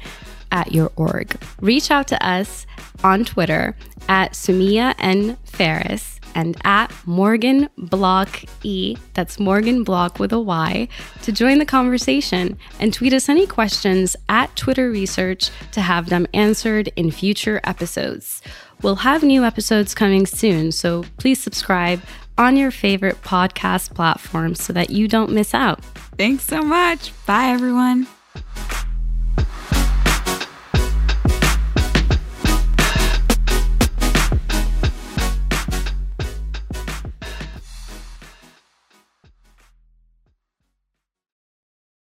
at 0.52 0.72
your 0.72 0.92
org. 0.96 1.36
Reach 1.60 1.90
out 1.90 2.08
to 2.08 2.26
us 2.26 2.66
on 3.04 3.26
Twitter 3.26 3.76
at 4.08 4.34
Sumia 4.34 4.94
N. 5.00 5.38
Ferris 5.46 6.20
and 6.36 6.56
at 6.64 6.92
Morgan 7.06 7.70
Block 7.78 8.44
E, 8.64 8.98
that's 9.14 9.40
Morgan 9.40 9.84
Block 9.84 10.20
with 10.20 10.34
a 10.34 10.40
Y, 10.40 10.88
to 11.22 11.32
join 11.32 11.60
the 11.60 11.66
conversation 11.66 12.58
and 12.80 12.94
tweet 12.94 13.14
us 13.14 13.30
any 13.30 13.48
questions 13.48 14.16
at 14.30 14.56
Twitter 14.56 14.90
Research 14.90 15.50
to 15.72 15.82
have 15.82 16.10
them 16.10 16.28
answered 16.34 16.92
in 16.96 17.12
future 17.12 17.62
episodes. 17.64 18.42
We'll 18.82 18.98
have 18.98 19.24
new 19.24 19.44
episodes 19.44 19.96
coming 19.96 20.26
soon, 20.26 20.72
so 20.72 21.06
please 21.18 21.42
subscribe 21.42 22.02
on 22.38 22.58
your 22.58 22.72
favorite 22.72 23.22
podcast 23.22 23.94
platform 23.94 24.56
so 24.56 24.74
that 24.74 24.90
you 24.90 25.08
don't 25.08 25.32
miss 25.32 25.54
out. 25.54 25.84
Thanks 26.18 26.44
so 26.44 26.62
much. 26.62 27.14
Bye, 27.26 27.48
everyone. 27.48 28.08